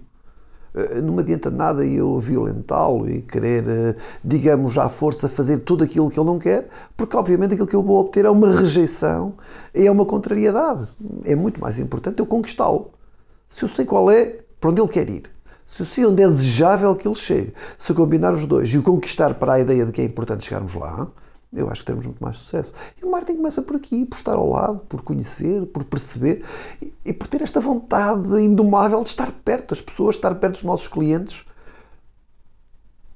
[0.76, 5.84] Eh, Não me adianta nada eu violentá-lo e querer, eh, digamos, à força fazer tudo
[5.84, 9.34] aquilo que ele não quer, porque obviamente aquilo que eu vou obter é uma rejeição,
[9.74, 10.88] é uma contrariedade.
[11.26, 12.92] É muito mais importante eu conquistá-lo.
[13.48, 15.24] Se eu sei qual é, para onde ele quer ir,
[15.66, 18.84] se eu sei onde é desejável que ele chegue, se combinar os dois e o
[18.84, 21.08] conquistar para a ideia de que é importante chegarmos lá,
[21.52, 22.74] eu acho que teremos muito mais sucesso.
[23.02, 26.45] E o marketing começa por aqui, por estar ao lado, por conhecer, por perceber
[26.82, 30.64] e, e por ter esta vontade indomável de estar perto das pessoas, estar perto dos
[30.64, 31.43] nossos clientes.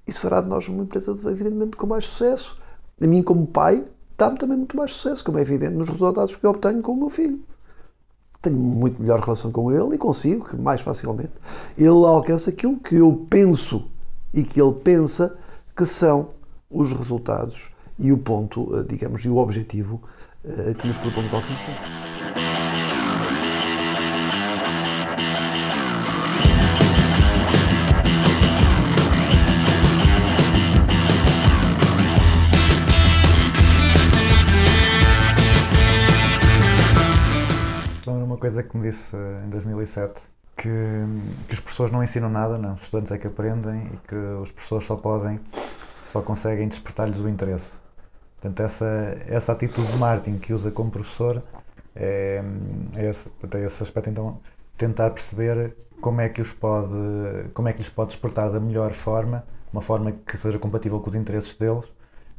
[0.08, 2.60] Isso fará de nós uma empresa, evidentemente, com mais sucesso.
[3.00, 3.86] A mim, como pai,
[4.18, 6.98] dá-me também muito mais sucesso, como é evidente nos resultados que eu obtenho com o
[6.98, 7.40] meu filho.
[8.42, 11.32] Tenho muito melhor relação com ele e consigo que mais facilmente
[11.78, 13.88] ele alcança aquilo que eu penso
[14.34, 15.38] e que ele pensa
[15.76, 16.30] que são
[16.70, 20.02] os resultados e o ponto, eh, digamos, e o objetivo
[20.44, 22.04] eh, que nos propomos alcançar.
[38.44, 40.22] Coisa que me disse eh, em 2007
[40.58, 40.70] que,
[41.48, 42.74] que os professores não ensinam nada, não.
[42.74, 45.40] Os estudantes é que aprendem e que os professores só podem,
[46.06, 47.83] só conseguem despertar-lhes o interesse.
[48.44, 51.42] Portanto, essa, essa atitude de marketing que usa como professor
[51.96, 52.44] é,
[52.94, 54.10] é, esse, é esse aspecto.
[54.10, 54.38] Então,
[54.78, 56.94] tentar perceber como é que os pode,
[57.54, 61.10] como é que lhes pode despertar da melhor forma, uma forma que seja compatível com
[61.10, 61.86] os interesses deles,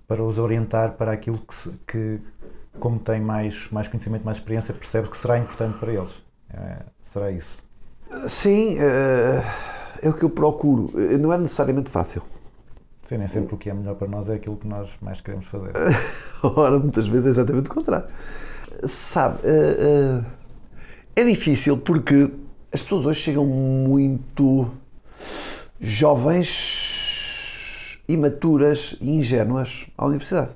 [0.06, 2.20] para os orientar para aquilo que, que
[2.78, 6.22] como tem mais, mais conhecimento, mais experiência, percebe que será importante para eles.
[6.52, 7.58] É, será isso.
[8.26, 9.42] Sim, eh,
[10.02, 10.92] é o que eu procuro.
[10.94, 12.22] Eh, Não é necessariamente fácil.
[13.04, 15.46] Sim, nem sempre o que é melhor para nós é aquilo que nós mais queremos
[15.46, 15.72] fazer.
[16.42, 18.08] Ora, muitas vezes é exatamente o contrário.
[18.84, 19.76] Sabe, eh,
[21.16, 22.30] eh, é difícil porque
[22.72, 24.70] as pessoas hoje chegam muito
[25.80, 26.50] jovens,
[28.08, 30.52] imaturas e ingênuas à universidade.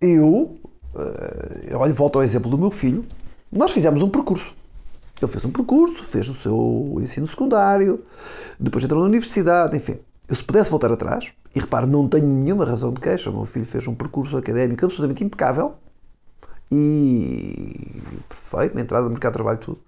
[0.00, 0.58] Eu
[0.94, 3.04] Eh, olha, volto ao exemplo do meu filho.
[3.50, 4.54] Nós fizemos um percurso.
[5.20, 8.04] Ele fez um percurso, fez o seu ensino secundário,
[8.58, 9.98] depois entrou na universidade, enfim.
[10.32, 13.44] Eu, se pudesse voltar atrás, e repare, não tenho nenhuma razão de queixa, o meu
[13.44, 15.74] filho fez um percurso académico absolutamente impecável
[16.70, 19.80] e perfeito, na entrada no mercado de trabalho, tudo.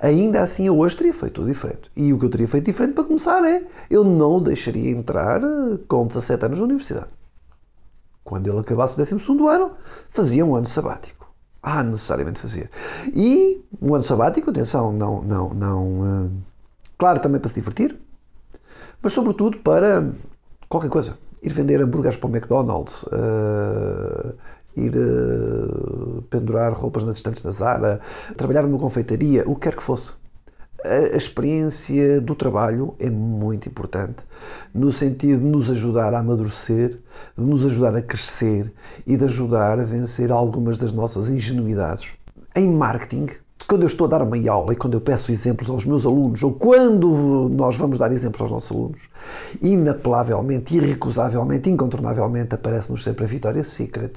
[0.00, 1.90] Ainda assim, eu hoje teria feito tudo diferente.
[1.96, 5.42] E o que eu teria feito diferente, para começar, é eu não o deixaria entrar
[5.42, 7.08] eh, com 17 anos na universidade.
[8.22, 9.16] Quando ele acabasse o 12
[9.48, 9.72] ano,
[10.10, 11.28] fazia um ano sabático.
[11.60, 12.70] Ah, necessariamente fazia.
[13.12, 16.04] E um ano sabático, atenção, não, não, não.
[16.06, 16.30] eh,
[16.96, 17.98] claro, também para se divertir,
[19.02, 20.10] mas sobretudo para
[20.68, 21.18] qualquer coisa.
[21.42, 24.34] Ir vender hambúrgueres para o McDonald's, eh,
[24.76, 28.00] ir eh, pendurar roupas nas estantes da Zara,
[28.36, 30.14] trabalhar numa confeitaria, o que quer que fosse.
[30.84, 34.24] A, a experiência do trabalho é muito importante,
[34.74, 36.98] no sentido de nos ajudar a amadurecer,
[37.36, 38.72] de nos ajudar a crescer
[39.06, 42.08] e de ajudar a vencer algumas das nossas ingenuidades.
[42.54, 43.28] Em marketing,
[43.68, 46.42] quando eu estou a dar uma aula e quando eu peço exemplos aos meus alunos,
[46.42, 49.02] ou quando nós vamos dar exemplos aos nossos alunos,
[49.60, 54.12] inapelavelmente, irrecusavelmente, incontornavelmente aparece-nos sempre a Victoria's Secret,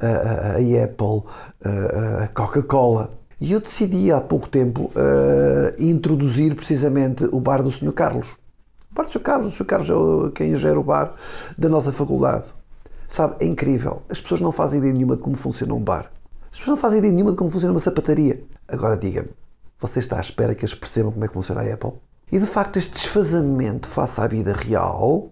[0.00, 1.22] a, a- a Apple,
[1.64, 3.10] a, a Coca-Cola.
[3.40, 7.92] E eu decidi há pouco tempo eh, introduzir precisamente o bar do Sr.
[7.92, 8.36] Carlos.
[8.90, 9.20] O bar do Sr.
[9.20, 9.66] Carlos, o Sr.
[9.66, 11.14] Carlos é quem gera o bar
[11.58, 12.46] da nossa faculdade.
[13.06, 14.00] Sabe, é incrível.
[14.08, 16.10] As pessoas não fazem ideia nenhuma de como funciona um bar.
[16.50, 18.42] As pessoas não fazem ideia nenhuma de como funciona uma sapataria.
[18.68, 19.30] Agora diga-me,
[19.78, 21.92] você está à espera que eles percebam como é que funciona a Apple?
[22.30, 25.30] E de facto, este desfazamento face à vida real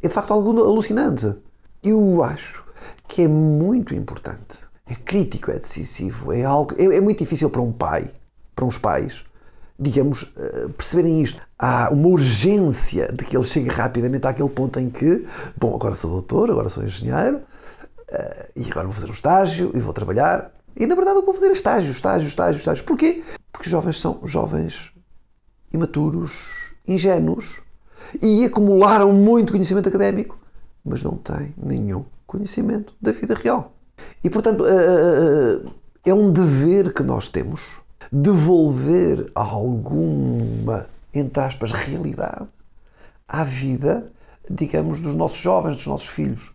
[0.00, 1.34] é de facto algo alucinante.
[1.82, 2.64] Eu acho
[3.08, 7.60] que é muito importante, é crítico, é decisivo, é algo, é, é muito difícil para
[7.60, 8.10] um pai,
[8.54, 9.24] para uns pais,
[9.78, 11.42] digamos, eh, perceberem isto.
[11.58, 16.10] Há uma urgência de que ele chegue rapidamente àquele ponto em que, bom, agora sou
[16.10, 17.40] doutor, agora sou engenheiro,
[18.08, 20.52] eh, e agora vou fazer um estágio e vou trabalhar.
[20.76, 22.84] E na verdade eu vou fazer é estágio, estágio, estágio, estágio.
[22.84, 23.22] Porquê?
[23.52, 24.92] Porque os jovens são jovens
[25.72, 26.48] imaturos,
[26.86, 27.62] ingênuos
[28.20, 30.38] e acumularam muito conhecimento académico,
[30.84, 33.72] mas não têm nenhum conhecimento da vida real.
[34.22, 35.70] E portanto eh,
[36.04, 42.48] é um dever que nós temos devolver alguma, entre aspas, realidade
[43.26, 44.10] à vida,
[44.50, 46.52] digamos, dos nossos jovens, dos nossos filhos.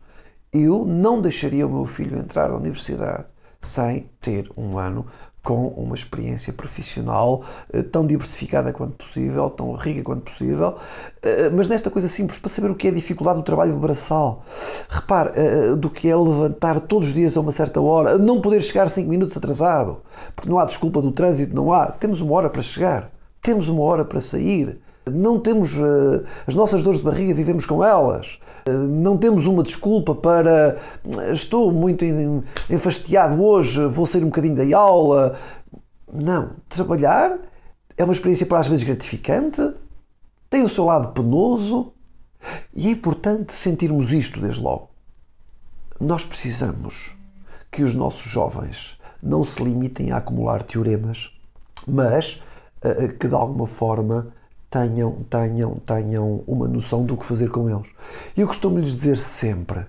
[0.54, 3.26] Eu não deixaria o meu filho entrar na universidade
[3.68, 5.06] sem ter um ano
[5.48, 7.42] com uma experiência profissional
[7.72, 10.76] eh, tão diversificada quanto possível, tão rica quanto possível,
[11.22, 14.44] eh, mas nesta coisa simples, para saber o que é a dificuldade do trabalho braçal.
[14.90, 18.62] Repare, eh, do que é levantar todos os dias a uma certa hora, não poder
[18.62, 20.02] chegar 5 minutos atrasado,
[20.36, 21.92] porque não há desculpa do trânsito, não há.
[21.92, 23.10] Temos uma hora para chegar,
[23.42, 24.82] temos uma hora para sair.
[25.12, 28.40] Não temos eh, as nossas dores de barriga, vivemos com elas.
[28.66, 30.78] Eh, Não temos uma desculpa para
[31.20, 35.36] "Eh, estou muito en- enfastiado hoje, vou sair um bocadinho da aula.
[36.12, 36.52] Não.
[36.70, 37.38] Trabalhar
[37.98, 39.62] é uma experiência para às vezes gratificante,
[40.50, 41.92] tem o seu lado penoso
[42.74, 44.90] e é importante sentirmos isto desde logo.
[46.00, 47.16] Nós precisamos
[47.72, 51.32] que os nossos jovens não se limitem a acumular teoremas,
[51.88, 52.42] mas
[52.82, 54.28] eh, que de alguma forma
[54.70, 57.88] tenham, tenham, tenham uma noção do que fazer com eles.
[58.36, 59.86] E eu costumo lhes dizer sempre: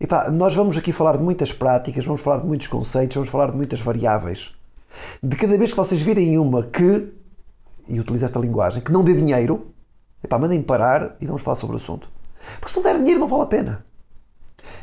[0.00, 3.50] epá, nós vamos aqui falar de muitas práticas, vamos falar de muitos conceitos, vamos falar
[3.50, 4.54] de muitas variáveis.
[5.22, 7.12] De cada vez que vocês virem uma que,
[7.88, 9.72] e utilizo esta linguagem, que não dê dinheiro,
[10.22, 12.08] epá, mandem parar e vamos falar sobre o assunto.
[12.60, 13.84] Porque se não der dinheiro não vale a pena.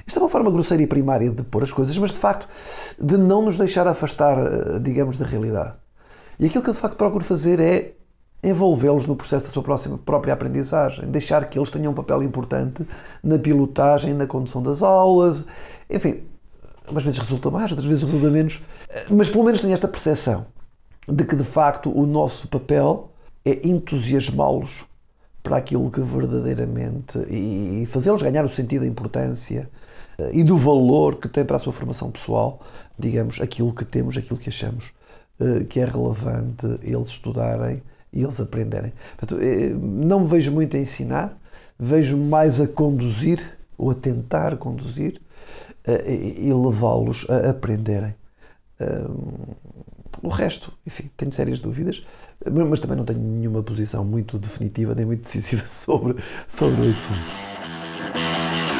[0.05, 2.47] Isto é uma forma grosseira e primária de pôr as coisas, mas de facto
[2.99, 5.77] de não nos deixar afastar, eh, digamos, da realidade.
[6.39, 7.95] E aquilo que eu de facto procuro fazer é
[8.43, 12.85] envolvê-los no processo da sua próxima, própria aprendizagem, deixar que eles tenham um papel importante
[13.23, 15.45] na pilotagem, na condução das aulas,
[15.89, 16.23] enfim,
[16.89, 18.61] umas vezes resulta mais, outras vezes resulta menos,
[19.09, 20.45] mas pelo menos tenho esta percepção
[21.07, 23.09] de que de facto o nosso papel
[23.45, 24.85] é entusiasmá-los
[25.41, 29.69] para aquilo que verdadeiramente e fazê-los ganhar o sentido da importância
[30.17, 32.61] eh, e do valor que tem para a sua formação pessoal,
[32.97, 34.93] digamos, aquilo que temos, aquilo que achamos
[35.39, 37.81] eh, que é relevante eles estudarem
[38.13, 38.93] e eles aprenderem.
[39.17, 41.37] Portanto, eh, não me vejo muito a ensinar,
[41.79, 43.39] vejo mais a conduzir
[43.77, 45.19] ou a tentar conduzir
[45.85, 48.15] eh, e levá-los a aprenderem.
[50.21, 52.03] O resto, enfim, tenho sérias dúvidas,
[52.69, 58.72] mas também não tenho nenhuma posição muito definitiva nem muito decisiva sobre, sobre o assunto.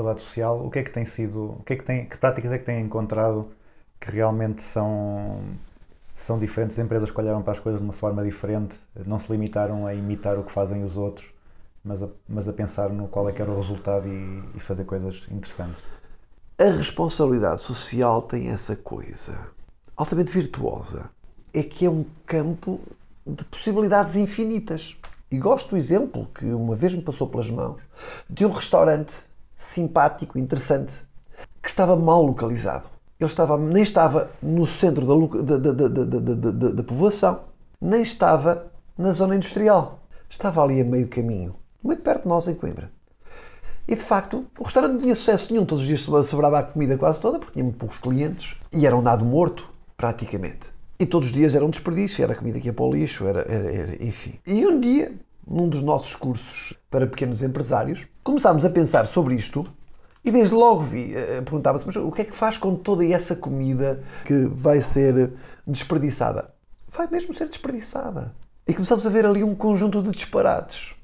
[0.00, 2.52] Responsabilidade social, o que é que tem sido, o que, é que, tem, que práticas
[2.52, 3.48] é que têm encontrado
[3.98, 5.40] que realmente são,
[6.14, 6.78] são diferentes?
[6.78, 10.38] Empresas que olharam para as coisas de uma forma diferente, não se limitaram a imitar
[10.38, 11.32] o que fazem os outros,
[11.84, 14.84] mas a, mas a pensar no qual é que era o resultado e, e fazer
[14.84, 15.82] coisas interessantes.
[16.58, 19.48] A responsabilidade social tem essa coisa
[19.96, 21.10] altamente virtuosa.
[21.52, 22.80] É que é um campo
[23.26, 24.96] de possibilidades infinitas.
[25.30, 27.80] E gosto do exemplo que uma vez me passou pelas mãos
[28.28, 29.22] de um restaurante
[29.64, 30.94] simpático, interessante,
[31.62, 32.88] que estava mal localizado.
[33.20, 37.40] Ele estava, nem estava no centro da, da- da- da povoação,
[37.78, 40.00] nem estava na zona industrial.
[40.30, 42.90] Estava ali a meio caminho, muito perto de nós em Coimbra.
[43.86, 45.66] E de facto, o restaurante não tinha sucesso nenhum.
[45.66, 48.54] Todos os dias sobrava a comida quase toda, porque tinha muito poucos clientes.
[48.72, 50.70] E era um dado morto, praticamente.
[50.98, 53.40] E todos os dias era um desperdício, era comida que ia para o lixo, era,
[53.40, 54.38] era- era- enfim.
[54.46, 55.12] E um dia,
[55.46, 59.66] num dos nossos cursos para pequenos empresários, começámos a pensar sobre isto
[60.24, 63.34] e desde logo vi, eh, perguntava-se, mas o que é que faz com toda essa
[63.34, 65.32] comida que vai ser
[65.66, 66.52] desperdiçada?
[66.88, 68.34] Vai mesmo ser desperdiçada.
[68.66, 70.94] E começámos a ver ali um conjunto de disparates.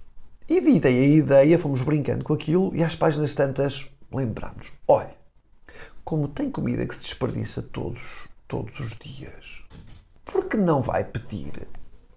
[0.49, 4.70] E dita a ideia, fomos brincando com aquilo e às páginas tantas lembramos.
[4.87, 5.14] Olha,
[6.05, 9.64] como tem comida que se desperdiça todos, todos os dias,
[10.24, 11.66] por que não vai pedir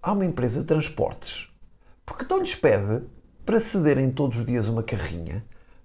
[0.02, 1.49] a uma empresa de transportes?
[2.10, 3.04] Porque não lhes pede
[3.46, 5.44] para cederem todos os dias uma carrinha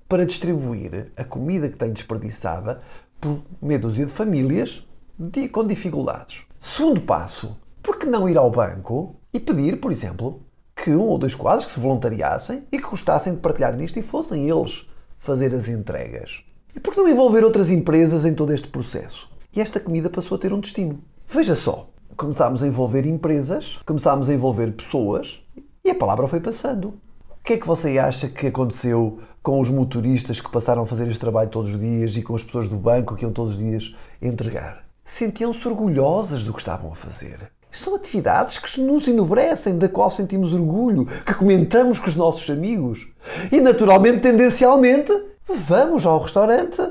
[0.09, 2.82] para distribuir a comida que tem desperdiçada
[3.21, 4.84] por meia dúzia de famílias
[5.51, 6.41] com dificuldades.
[6.59, 10.41] Segundo passo, por que não ir ao banco e pedir, por exemplo,
[10.76, 14.01] que um ou dois quadros que se voluntariassem e que gostassem de partilhar nisto e
[14.01, 16.43] fossem eles fazer as entregas?
[16.76, 19.30] E por que não envolver outras empresas em todo este processo?
[19.55, 20.99] E esta comida passou a ter um destino.
[21.28, 25.44] Veja só, começámos a envolver empresas, começámos a envolver pessoas
[25.86, 26.88] e a palavra foi passando.
[27.29, 31.07] O que é que você acha que aconteceu com os motoristas que passaram a fazer
[31.07, 33.59] este trabalho todos os dias e com as pessoas do banco que iam todos os
[33.59, 34.83] dias entregar?
[35.05, 37.51] Sentiam-se orgulhosas do que estavam a fazer.
[37.69, 43.07] São atividades que nos enobrecem, da qual sentimos orgulho, que comentamos com os nossos amigos.
[43.51, 45.11] E naturalmente, tendencialmente,
[45.45, 46.81] vamos ao restaurante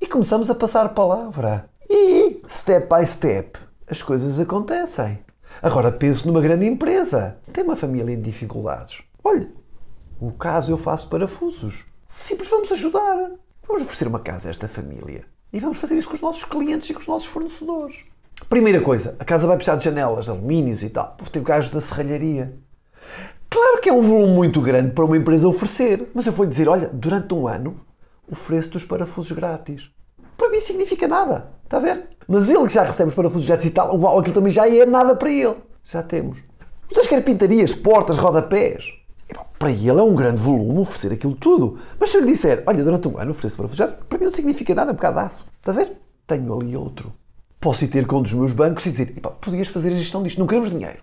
[0.00, 1.66] e começamos a passar palavra.
[1.88, 3.58] E, step by step,
[3.88, 5.20] as coisas acontecem.
[5.64, 7.38] Agora pense numa grande empresa.
[7.50, 9.00] Tem uma família em dificuldades.
[9.24, 9.50] Olha,
[10.20, 11.86] o caso eu faço parafusos.
[12.06, 13.30] Simples, vamos ajudar.
[13.66, 15.24] Vamos oferecer uma casa a esta família.
[15.50, 18.04] E vamos fazer isso com os nossos clientes e com os nossos fornecedores.
[18.46, 21.16] Primeira coisa, a casa vai precisar de janelas, de alumínios e tal.
[21.18, 22.58] Vou ter o gajo da serralharia.
[23.48, 26.68] Claro que é um volume muito grande para uma empresa oferecer, mas eu vou dizer,
[26.68, 27.80] olha, durante um ano
[28.30, 29.90] ofereço-te os parafusos grátis.
[30.36, 32.08] Para mim significa nada, está a ver?
[32.26, 34.86] Mas ele que já recebe os parafusos grátis e tal, uau, aquilo também já é
[34.86, 35.56] nada para ele.
[35.84, 36.38] Já temos.
[36.88, 38.92] Outras carpintarias, portas, rodapés.
[39.28, 41.78] Epá, Para ele é um grande volume oferecer aquilo tudo.
[41.98, 44.74] Mas se eu lhe disser, olha, durante um ano ofereço parafusos para mim não significa
[44.74, 45.46] nada, é um bocado de aço.
[45.58, 45.92] Está a ver?
[46.26, 47.12] Tenho ali outro.
[47.60, 50.38] Posso ir ter com um dos meus bancos e dizer, podias fazer a gestão disto,
[50.38, 51.02] não queremos dinheiro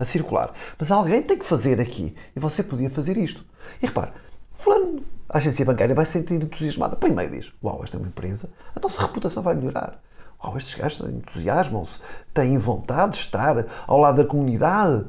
[0.00, 0.52] a circular.
[0.78, 2.14] Mas alguém tem que fazer aqui.
[2.34, 3.44] E você podia fazer isto.
[3.82, 4.12] E repare,
[4.52, 6.96] fulano, a agência bancária vai se sentir entusiasmada.
[6.96, 10.00] Primeiro diz, uau, esta é uma empresa, a nossa reputação vai melhorar.
[10.42, 12.00] Uau, estes gajos entusiasmam-se,
[12.34, 15.04] têm vontade de estar ao lado da comunidade.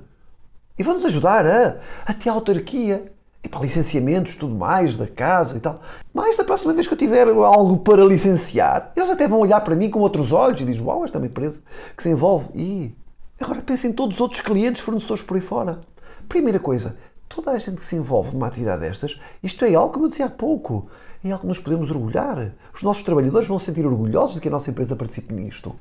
[0.78, 3.12] E vão-nos ajudar a, a autarquia.
[3.44, 5.82] E para licenciamentos, tudo mais, da casa e tal.
[6.14, 9.76] Mas da próxima vez que eu tiver algo para licenciar, eles até vão olhar para
[9.76, 11.64] mim com outros olhos e dizem, uau, esta é uma empresa
[11.98, 12.50] que se envolve.
[12.54, 12.96] E
[13.40, 15.82] agora pensa em todos os outros clientes, fornecedores por aí fora.
[16.30, 16.96] Primeira coisa,
[17.34, 20.26] toda a gente que se envolve numa atividade destas, isto é algo, como eu dizia
[20.26, 20.90] há pouco,
[21.24, 22.54] é algo que nos podemos orgulhar.
[22.74, 25.74] Os nossos trabalhadores vão se sentir orgulhosos de que a nossa empresa participe nisto.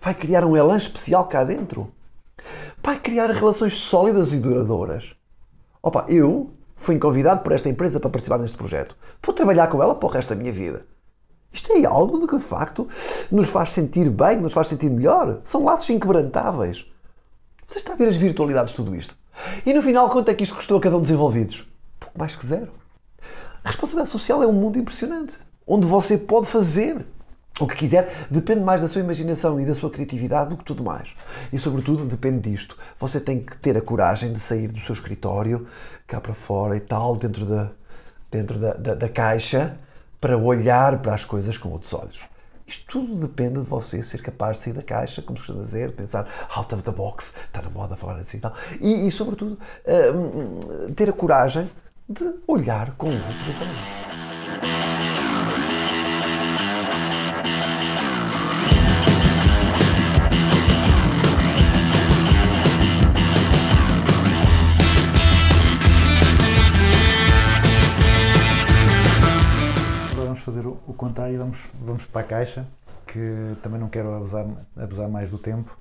[0.00, 1.92] Vai criar um elan especial cá dentro.
[2.82, 5.14] Vai criar relações sólidas e duradouras.
[5.82, 8.96] Opa, eu fui convidado por esta empresa para participar neste projeto.
[9.22, 10.86] Vou trabalhar com ela para o resto da minha vida.
[11.52, 12.88] Isto é algo de que, de facto,
[13.30, 15.40] nos faz sentir bem, nos faz sentir melhor.
[15.44, 16.86] São laços inquebrantáveis.
[17.66, 19.16] Você está a ver as virtualidades de tudo isto?
[19.64, 21.66] E no final, quanto é que isto custou a cada um dos envolvidos?
[21.98, 22.72] Pouco mais que zero.
[23.62, 27.04] A responsabilidade social é um mundo impressionante, onde você pode fazer
[27.60, 30.82] o que quiser, depende mais da sua imaginação e da sua criatividade do que tudo
[30.82, 31.10] mais.
[31.52, 32.76] E, sobretudo, depende disto.
[32.98, 35.66] Você tem que ter a coragem de sair do seu escritório,
[36.06, 37.70] cá para fora e tal, dentro da,
[38.28, 39.78] dentro da, da, da caixa,
[40.20, 42.33] para olhar para as coisas com outros olhos.
[42.66, 45.92] Isto tudo depende de você ser capaz de sair da caixa, como se costuma dizer,
[45.92, 48.54] pensar out of the box, está na moda falar assim e tal.
[48.80, 49.58] E, e sobretudo,
[50.14, 51.70] hum, ter a coragem
[52.08, 55.13] de olhar com outros olhos.
[71.38, 72.66] Vamos, vamos para a caixa,
[73.06, 75.78] que também não quero abusar, abusar mais do tempo.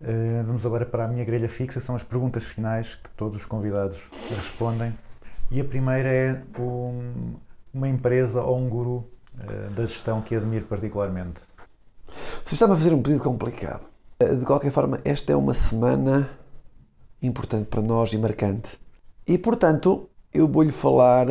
[0.00, 3.44] Uh, vamos agora para a minha grelha fixa, são as perguntas finais que todos os
[3.44, 4.94] convidados respondem.
[5.50, 7.34] E a primeira é um,
[7.72, 11.40] uma empresa ou um guru uh, da gestão que admiro particularmente.
[12.44, 13.86] Você está-me a fazer um pedido complicado.
[14.20, 16.30] Eh, De qualquer forma, esta é uma semana
[17.20, 18.78] importante para nós e marcante.
[19.26, 21.26] E, portanto, eu vou-lhe falar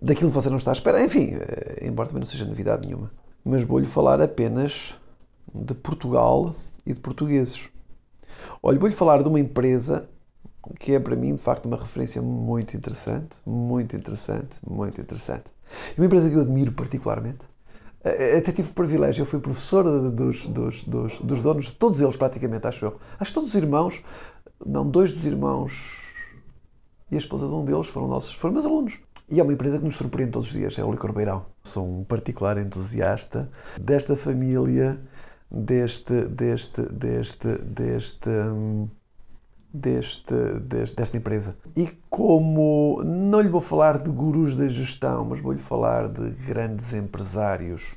[0.00, 1.02] daquilo que você não está à espera.
[1.04, 3.10] Enfim, eh, embora também não seja novidade nenhuma.
[3.44, 4.98] Mas vou-lhe falar apenas
[5.54, 6.54] de Portugal
[6.86, 7.68] e de portugueses.
[8.62, 10.08] Olha, vou-lhe falar de uma empresa
[10.78, 15.44] que é para mim, de facto, uma referência muito interessante, muito interessante, muito interessante.
[15.96, 17.46] E uma empresa que eu admiro particularmente.
[18.04, 22.00] Eh, Até tive o privilégio, eu fui professor de- dos, dos, dos, dos donos, todos
[22.00, 22.98] eles praticamente, acho eu.
[23.18, 24.02] Acho que todos os irmãos,
[24.64, 25.98] não, dois dos irmãos
[27.10, 28.98] e a esposa de um deles foram nossos, foram meus alunos.
[29.30, 31.46] E é uma empresa que nos surpreende todos os dias, é o Licor Beirão.
[31.62, 33.48] Sou um particular entusiasta
[33.80, 35.00] desta família,
[35.50, 38.28] deste, deste, deste, deste,
[39.72, 40.34] deste,
[40.68, 41.56] deste- desta empresa.
[41.76, 46.92] E como não lhe vou falar de gurus da gestão, mas vou-lhe falar de grandes
[46.92, 47.94] empresários.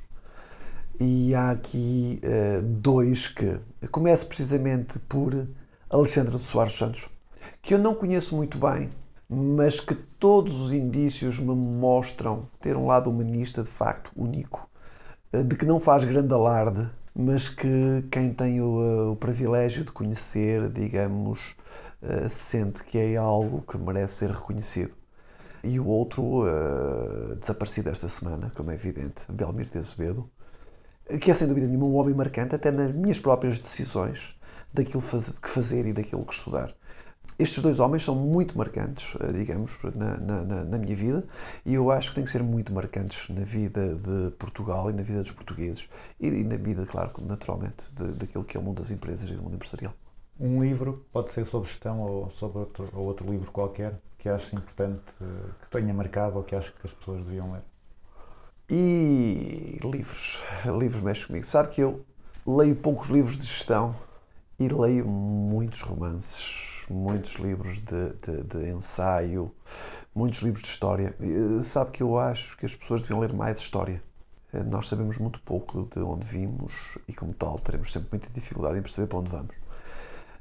[1.00, 3.60] E há aqui eh, dois que.
[3.92, 5.48] Começo precisamente por
[5.90, 7.10] Alexandre de Soares Santos,
[7.60, 8.90] que eu não conheço muito bem,
[9.34, 14.70] mas que todos os indícios me mostram ter um lado humanista de facto único,
[15.32, 19.84] eh, de que não faz grande alarde, mas que quem tem o, eh, o privilégio
[19.84, 21.56] de conhecer, digamos,
[22.02, 24.96] eh, sente que é algo que merece ser reconhecido.
[25.64, 26.44] E o outro,
[27.40, 30.30] desaparecido esta semana, como é evidente, Belmir de Azevedo,
[31.22, 34.38] que é sem dúvida nenhuma um homem marcante, até nas minhas próprias decisões
[34.74, 36.76] daquilo que fazer e daquilo que estudar.
[37.38, 41.24] Estes dois homens são muito marcantes, eh, digamos, na, na- na- minha vida
[41.66, 45.02] e eu acho que têm que ser muito marcantes na vida de Portugal e na
[45.02, 48.78] vida dos portugueses e, e na vida, claro, naturalmente, de- daquilo que é o mundo
[48.80, 49.94] das empresas e do mundo empresarial.
[50.40, 54.56] Um livro, pode ser sobre gestão ou sobre outro, ou outro livro qualquer, que acho
[54.56, 55.04] importante,
[55.62, 57.62] que tenha marcado ou que acho que as pessoas deviam ler.
[58.70, 60.42] E livros,
[60.80, 61.46] livros mexem comigo.
[61.46, 62.04] Sabe que eu
[62.46, 63.96] leio poucos livros de gestão
[64.60, 69.52] e leio muitos romances, muitos livros de, de- de ensaio,
[70.16, 71.16] muitos livros de história.
[71.20, 74.02] E, Sabe que eu acho que as pessoas deviam ler mais história.
[74.54, 78.78] Eh, Nós sabemos muito pouco de onde vimos e, como tal, teremos sempre muita dificuldade
[78.80, 79.56] em perceber para onde vamos.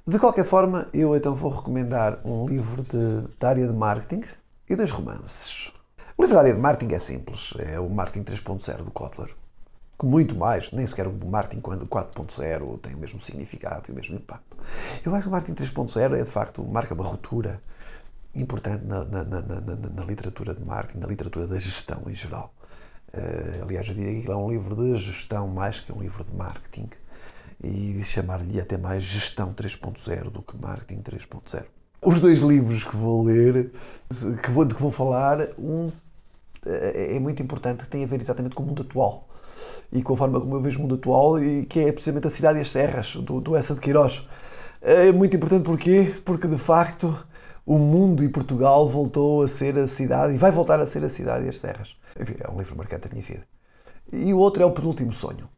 [0.06, 4.24] De qualquer forma, eu então vou recomendar um livro de, da área de marketing
[4.68, 5.72] e dois romances.
[6.18, 9.34] O livro da área de marketing é simples, é o Marketing 3.0 do Kotler.
[10.02, 14.16] Que muito mais, nem sequer o Marketing 4.0 tem o mesmo significado e o mesmo
[14.16, 14.56] impacto.
[15.06, 17.62] Eu acho que o Marketing 3.0 é de facto, marca uma ruptura
[18.34, 22.52] importante na, na- na- na- literatura de marketing, na literatura da gestão em geral.
[23.12, 26.24] Eh, aliás, eu diria que ele é um livro de gestão mais que um livro
[26.24, 26.88] de marketing.
[27.62, 31.62] E chamar-lhe até mais Gestão 3.0 do que Marketing 3.0.
[32.04, 33.70] Os dois livros que vou ler,
[34.42, 35.92] que vou, de que vou falar, um
[36.66, 39.28] é é muito importante, tem a ver exatamente com o mundo atual
[39.92, 42.62] e forma como eu vejo o mundo atual, e que é precisamente a Cidade e
[42.62, 44.26] as Serras, do, do Essa de Queiroz.
[44.80, 46.14] É muito importante porquê?
[46.24, 47.16] Porque de facto
[47.64, 51.08] o mundo e Portugal voltou a ser a cidade e vai voltar a ser a
[51.08, 51.96] Cidade e as Serras.
[52.18, 53.44] Enfim, é um livro marcante da minha vida.
[54.12, 55.48] E o outro é O Penúltimo Sonho.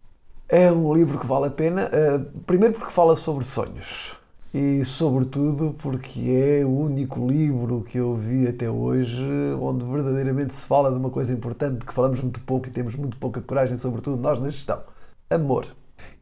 [0.49, 4.17] É um livro que vale a pena, eh, primeiro porque fala sobre sonhos
[4.55, 9.21] e, sobretudo, porque é o único livro que eu vi até hoje
[9.61, 12.95] onde verdadeiramente se fala de uma coisa importante de que falamos muito pouco e temos
[12.95, 14.81] muito pouca coragem, sobretudo nós na gestão:
[15.29, 15.67] amor.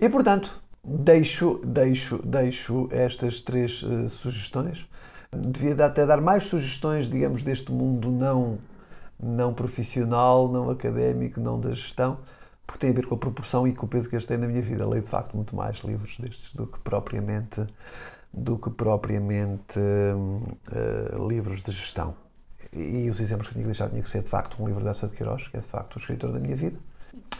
[0.01, 4.89] E, portanto, deixo, deixo, deixo estas três eh, sugestões.
[5.31, 8.57] Devia até dar mais sugestões, digamos, deste mundo não,
[9.23, 12.17] não profissional, não académico, não da gestão,
[12.67, 14.47] porque tem a ver com a proporção e com o peso que eles têm na
[14.47, 14.89] minha vida.
[14.89, 17.67] Leio de facto muito mais livros destes do que propriamente
[18.33, 22.15] do que propriamente hum, eh, livros de gestão.
[22.73, 25.07] E os exemplos que tinha que deixar tinha que ser de facto um livro dessa
[25.07, 26.79] de Queiroz, que é de facto o escritor da minha vida,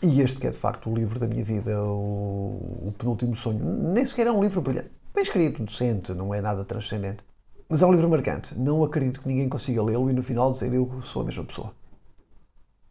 [0.03, 3.65] e este que é de facto o livro da minha vida, o, o penúltimo sonho.
[3.65, 7.25] Nem sequer é um livro brilhante, bem escrito, decente, não é nada transcendente.
[7.69, 8.55] Mas é um livro marcante.
[8.59, 11.73] Não acredito que ninguém consiga lê-lo e no final dizer eu sou a mesma pessoa.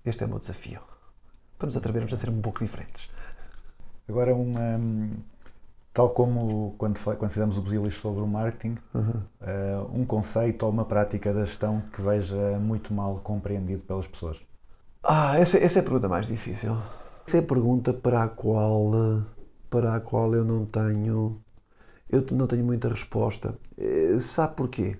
[0.04, 0.80] Este é o meu desafio.
[1.60, 3.08] Vamos atrevermos a ser um pouco diferentes.
[4.10, 4.80] Agora, uma,
[5.94, 8.78] tal como quando, quando fizemos o Busilis sobre o marketing,
[9.42, 14.39] eh, um conceito ou uma prática da gestão que veja muito mal compreendido pelas pessoas.
[15.04, 16.78] Ah, essa, essa é a pergunta mais difícil.
[17.28, 19.24] Essa é a pergunta para a qual, eh,
[19.70, 21.42] para a qual eu não tenho,
[22.10, 23.58] eu não tenho muita resposta.
[23.78, 25.00] Eh, Sabe porquê?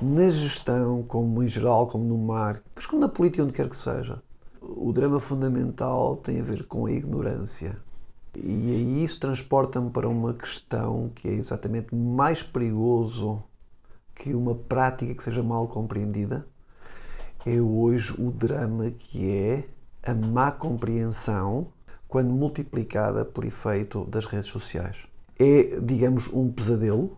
[0.00, 3.76] Na gestão, como em geral, como no marketing, mas como na política, onde quer que
[3.76, 4.22] seja,
[4.60, 7.78] o drama fundamental tem a ver com a ignorância.
[8.34, 13.42] E aí isso transporta-me para uma questão que é exatamente mais perigoso
[14.14, 16.46] que uma prática que seja mal compreendida.
[17.44, 19.64] É hoje o drama que é
[20.02, 21.68] a má compreensão
[22.06, 25.06] quando multiplicada por efeito das redes sociais.
[25.38, 27.16] É, digamos, um pesadelo,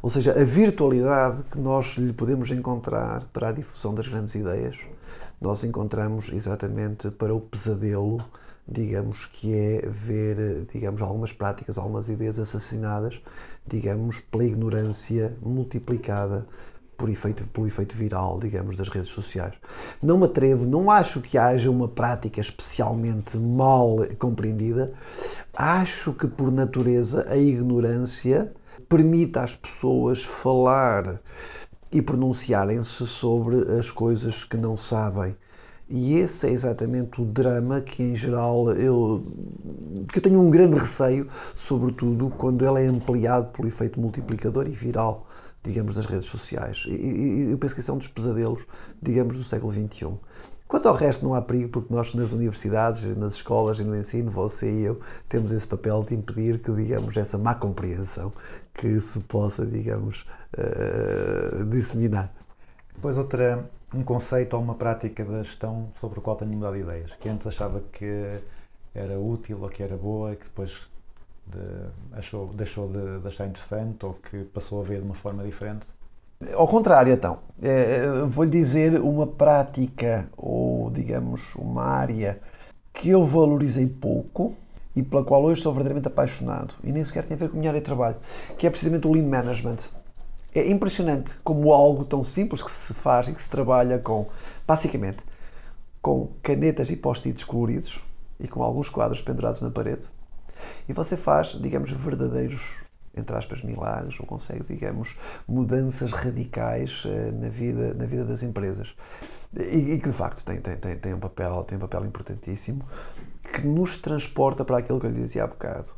[0.00, 4.78] ou seja, a virtualidade que nós lhe podemos encontrar para a difusão das grandes ideias,
[5.40, 8.18] nós encontramos exatamente para o pesadelo,
[8.70, 13.20] digamos, que é ver, digamos, algumas práticas, algumas ideias assassinadas,
[13.66, 16.46] digamos, pela ignorância multiplicada
[16.96, 19.54] por efeito, pelo efeito viral, digamos, das redes sociais.
[20.02, 24.92] Não me atrevo, não acho que haja uma prática especialmente mal compreendida.
[25.52, 28.52] Acho que, por natureza, a ignorância
[28.88, 31.20] permite às pessoas falar
[31.90, 35.34] e pronunciarem-se sobre as coisas que não sabem.
[35.92, 39.24] E esse é exatamente o drama que, em geral, eu,
[40.08, 44.70] que eu tenho um grande receio, sobretudo quando ele é ampliado pelo efeito multiplicador e
[44.70, 45.26] viral,
[45.64, 46.84] digamos, das redes sociais.
[46.86, 48.62] E, e eu penso que esse é um dos pesadelos,
[49.02, 50.12] digamos, do século XXI.
[50.68, 54.30] Quanto ao resto, não há perigo, porque nós nas universidades, nas escolas e no ensino,
[54.30, 58.32] você e eu, temos esse papel de impedir que, digamos, essa má compreensão
[58.72, 60.24] que se possa, digamos,
[60.56, 62.32] uh, disseminar.
[62.94, 66.80] Depois outra, um conceito ou uma prática da gestão sobre o qual tenho mudado de
[66.80, 68.38] ideias, que antes achava que
[68.94, 70.88] era útil ou que era boa e que depois
[71.46, 75.42] de- achou, deixou de, de achar interessante ou que passou a ver de uma forma
[75.44, 75.86] diferente.
[76.54, 82.40] Ao contrário, então, eh, vou-lhe dizer uma prática ou, digamos, uma área
[82.94, 84.54] que eu valorizei pouco
[84.96, 87.58] e pela qual hoje sou verdadeiramente apaixonado e nem sequer tem a ver com a
[87.60, 88.16] minha área de trabalho,
[88.56, 89.76] que é precisamente o Lean Management.
[90.54, 94.28] É impressionante como algo tão simples que se faz e que se trabalha com,
[94.66, 95.18] basicamente,
[96.02, 98.00] com canetas e post-its coloridos
[98.38, 100.08] e com alguns quadros pendurados na parede.
[100.88, 102.78] E você faz, digamos, verdadeiros,
[103.16, 108.94] entre aspas, milagres, ou consegue, digamos, mudanças radicais eh, na vida, na vida das empresas.
[109.56, 112.82] E, e que, de facto, tem, tem, tem, tem, um papel, tem um papel importantíssimo
[113.52, 115.88] que nos transporta para aquilo que eu lhe dizia há bocado.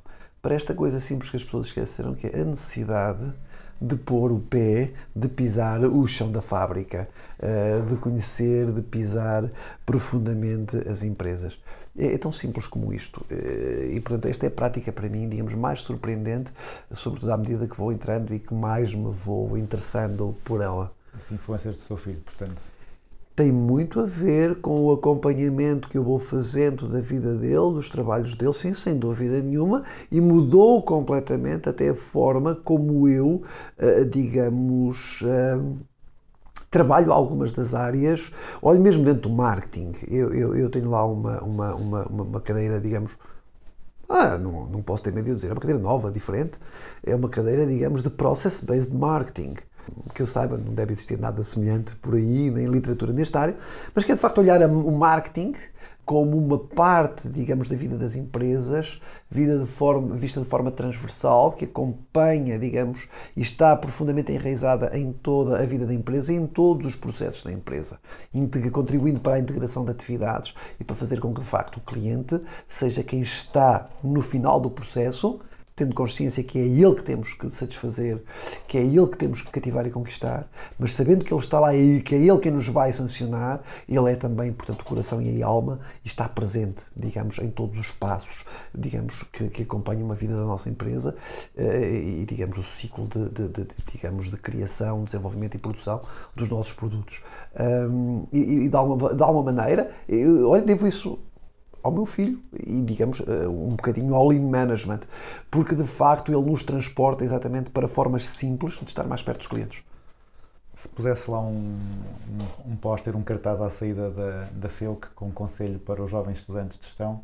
[0.41, 3.33] Para esta coisa simples que as pessoas esqueceram, que é a necessidade
[3.83, 7.09] de pôr o pé, de pisar o chão da fábrica,
[7.39, 9.51] eh, de conhecer, de pisar
[9.85, 11.59] profundamente as empresas.
[11.99, 13.24] É, é tão simples como isto.
[13.28, 16.53] Eh, E, portanto, esta é a prática para mim, digamos, mais surpreendente,
[16.93, 20.93] sobretudo à medida que vou entrando e que mais me vou interessando por ela.
[21.14, 22.72] As influências do seu filho, portanto.
[23.43, 27.88] Tem muito a ver com o acompanhamento que eu vou fazendo da vida dele, dos
[27.88, 29.82] trabalhos dele, sim, sem dúvida nenhuma,
[30.12, 33.43] e mudou completamente até a forma como eu,
[33.76, 35.59] eh, digamos, eh,
[36.70, 38.30] trabalho algumas das áreas,
[38.62, 42.40] olha mesmo dentro do marketing, eu, eu, eu tenho lá uma, uma, uma, uma uma
[42.40, 43.18] cadeira, digamos,
[44.09, 46.61] ah, não, não posso ter medo de dizer, é uma cadeira nova, diferente,
[47.03, 49.55] é uma cadeira, digamos, de Process-Based Marketing.
[50.14, 53.57] Que eu saiba, não deve existir nada semelhante por aí, nem literatura nesta área,
[53.95, 55.55] mas que é de facto olhar o marketing
[56.05, 61.53] como uma parte, digamos, da vida das empresas, vida de forma, vista de forma transversal,
[61.53, 66.47] que acompanha, digamos, e está profundamente enraizada em toda a vida da empresa e em
[66.47, 68.01] todos os processos da empresa,
[68.72, 72.41] contribuindo para a integração de atividades e para fazer com que, de facto, o cliente
[72.66, 75.41] seja quem está no final do processo
[75.75, 78.23] tendo consciência que é ele que temos que satisfazer,
[78.68, 80.49] que é ele que temos que cativar e conquistar,
[80.79, 84.11] mas sabendo que ele está lá e que é ele quem nos vai sancionar, ele
[84.12, 88.44] é também, portanto, coração e alma e está presente, digamos, em todos os passos,
[88.74, 91.15] digamos, que, que acompanham uma vida da nossa empresa
[91.57, 96.01] eh, e, digamos, o ciclo de, de- de- de, digamos, de criação, desenvolvimento e produção
[96.35, 97.23] dos nossos produtos.
[97.59, 101.19] Ahm, e, e de, alguma, de alguma maneira, eu, olha, devo isso
[101.83, 105.01] ao meu filho e, digamos, eh, um bocadinho ao lean management,
[105.51, 109.49] porque de facto ele nos transporta exatamente para formas simples de estar mais perto dos
[109.49, 109.83] clientes.
[110.75, 111.79] Se pusesse lá um,
[112.67, 116.11] um, um póster, um cartaz à saída da, da FEUC com um conselho para os
[116.11, 117.21] jovens estudantes de gestão,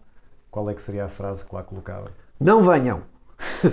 [0.51, 2.11] qual é que seria a frase que lá colocava?
[2.41, 3.03] Não venham!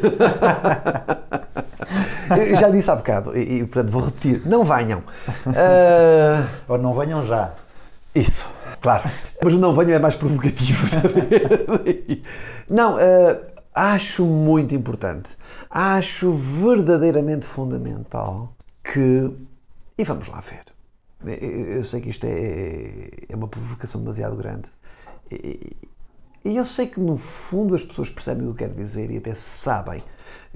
[2.29, 5.03] Eu já disse há bocado e, e, portanto vou repetir: não venham!
[5.47, 7.53] Ah, Ou não venham já.
[8.13, 8.47] Isso,
[8.85, 9.09] claro.
[9.43, 10.85] Mas o não venham é mais provocativo.
[12.69, 13.41] não, eh,
[13.73, 15.35] acho muito importante.
[15.69, 19.31] Acho verdadeiramente fundamental que.
[19.97, 20.65] E vamos lá ver.
[21.41, 24.69] Eu sei que isto é, é uma provocação demasiado grande.
[25.31, 25.75] E
[26.45, 29.17] e eu sei que no fundo as pessoas percebem o que eu quero dizer e
[29.17, 30.03] até sabem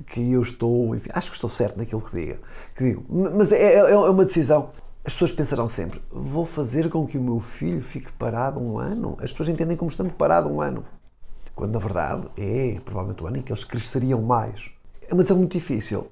[0.06, 2.38] que eu estou, enfim, acho que estou certo naquilo que digo.
[2.76, 3.06] Que digo.
[3.10, 4.70] Mas é, é- é uma decisão.
[5.04, 9.18] As pessoas pensarão sempre: vou fazer com que o meu filho fique parado um ano?
[9.22, 10.86] As pessoas entendem como estando parado um ano.
[11.56, 14.70] Quando na verdade é provavelmente o ano em que eles cresceriam mais.
[15.08, 16.12] É uma decisão muito difícil.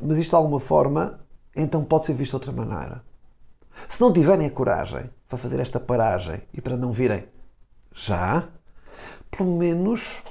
[0.00, 1.20] Mas isto de alguma forma,
[1.54, 3.02] então pode ser visto de outra maneira.
[3.88, 7.24] Se não tiverem a coragem para fazer esta paragem e para não virem
[7.94, 8.48] já,
[9.30, 10.22] pelo menos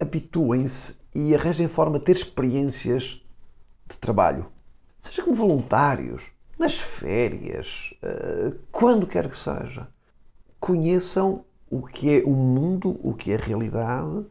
[0.00, 3.22] habituem-se e arranjem forma de ter experiências
[3.88, 4.46] de trabalho.
[4.98, 6.31] Seja como voluntários,
[6.62, 9.88] nas férias, eh, quando quer que seja.
[10.60, 14.24] Conheçam o que é o mundo, o que é a realidade,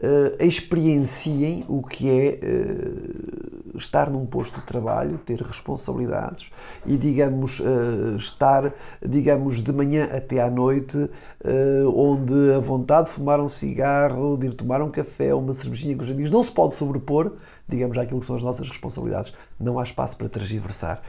[0.00, 6.52] eh, experienciem o que é eh, estar num posto de trabalho, ter responsabilidades
[6.86, 7.60] e, digamos,
[8.16, 8.72] estar,
[9.04, 11.10] digamos, de manhã até à noite,
[11.96, 16.04] onde a vontade de fumar um cigarro, de ir tomar um café uma cervejinha com
[16.04, 17.32] os amigos não se pode sobrepor,
[17.66, 19.32] digamos, àquilo que são as nossas responsabilidades.
[19.58, 21.02] Não há espaço para transversar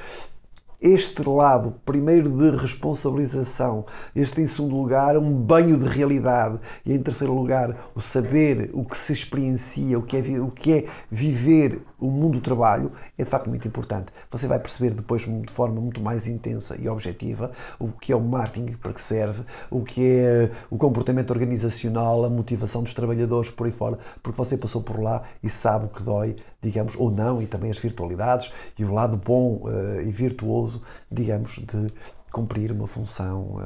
[0.83, 7.01] este lado, primeiro de responsabilização, este em segundo lugar, um banho de realidade e em
[7.01, 11.81] terceiro lugar, o saber, o que se experiencia, o que é, o que é viver
[12.03, 14.11] o mundo do trabalho, é de facto muito importante.
[14.29, 18.21] Você vai perceber depois de forma muito mais intensa e objetiva o que é o
[18.21, 23.65] marketing, para que serve, o que é o comportamento organizacional, a motivação dos trabalhadores por
[23.65, 27.41] aí fora, porque você passou por lá e sabe o que dói, digamos, ou não,
[27.41, 30.81] e também as virtualidades e o lado bom eh, e virtuoso,
[31.11, 31.93] digamos, de
[32.31, 33.57] cumprir uma função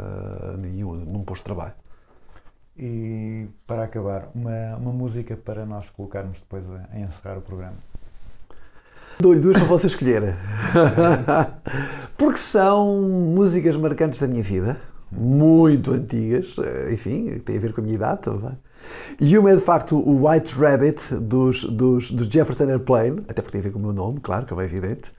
[0.58, 1.74] num num posto de trabalho.
[2.78, 7.78] E para acabar, uma, uma música para nós colocarmos depois a, a encerrar o programa.
[9.20, 10.36] Dou-lhe duas para você escolher.
[12.18, 14.78] Porque são músicas marcantes da minha vida,
[15.12, 18.58] muito antigas, eh, enfim, tem a ver com a minha idade também.
[19.20, 23.54] E uma é de facto o White Rabbit dos, dos, dos Jefferson Airplane, até porque
[23.54, 25.12] tem a ver com o meu nome, claro, que é bem evidente.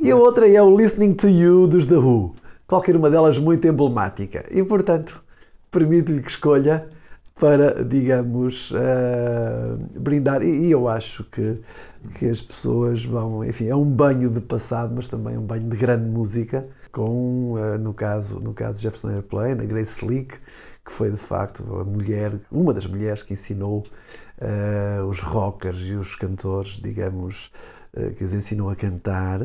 [0.00, 2.34] E a outra é o Listening to You dos The Who,
[2.66, 4.44] qualquer uma delas muito emblemática.
[4.50, 5.22] E portanto,
[5.70, 6.86] permito-lhe que escolha
[7.38, 10.42] para, digamos, eh, brindar.
[10.42, 11.60] E, e eu acho que,
[12.06, 15.76] que as pessoas vão, enfim, é um banho de passado, mas também um banho de
[15.76, 20.38] grande música, com, eh, no caso, no caso Jefferson Airplane, a Grace Slick,
[20.84, 23.84] que foi de facto a mulher, uma das mulheres que ensinou
[24.38, 27.50] eh, os rockers e os cantores, digamos,
[27.92, 29.40] eh, que os ensinou a cantar.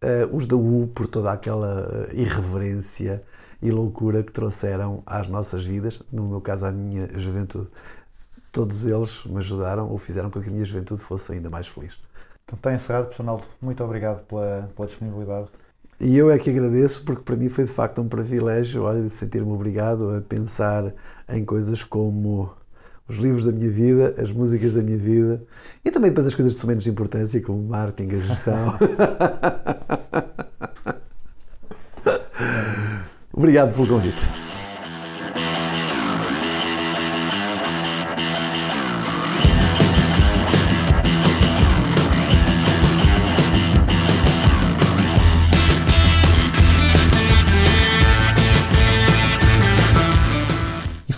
[0.00, 3.22] Eh, os da U por toda aquela irreverência
[3.62, 7.68] e loucura que trouxeram às nossas vidas, no meu caso à minha juventude.
[8.52, 11.98] Todos eles me ajudaram ou fizeram com que a minha juventude fosse ainda mais feliz.
[12.44, 13.40] Então está encerrado, Personal.
[13.60, 15.48] Muito obrigado pela, pela disponibilidade.
[16.00, 19.52] E eu é que agradeço porque para mim foi de facto um privilégio, olha, sentir-me
[19.52, 20.94] obrigado a pensar
[21.28, 22.50] em coisas como
[23.06, 25.44] os livros da minha vida, as músicas da minha vida
[25.84, 28.78] e também depois as coisas de menos importância como o marketing, a gestão.
[33.32, 34.49] Obrigado pelo convite.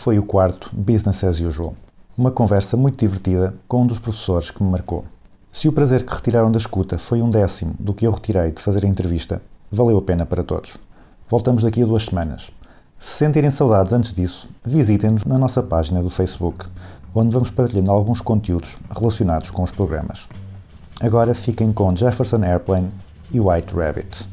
[0.03, 1.75] Foi o quarto Business as Usual.
[2.19, 5.05] Uma conversa muito divertida com um dos professores que me marcou.
[5.53, 8.61] Se o prazer que retiraram da escuta foi um décimo do que eu retirei de
[8.61, 10.77] fazer a entrevista, valeu a pena para todos.
[11.29, 12.51] Voltamos daqui a duas semanas.
[12.99, 16.67] Se sentirem saudades antes disso, visitem-nos na nossa página do Facebook,
[17.15, 20.29] onde vamos partilhando alguns conteúdos relacionados com os programas.
[21.01, 22.91] Agora fiquem com Jefferson Airplane
[23.31, 24.27] e White Rabbit.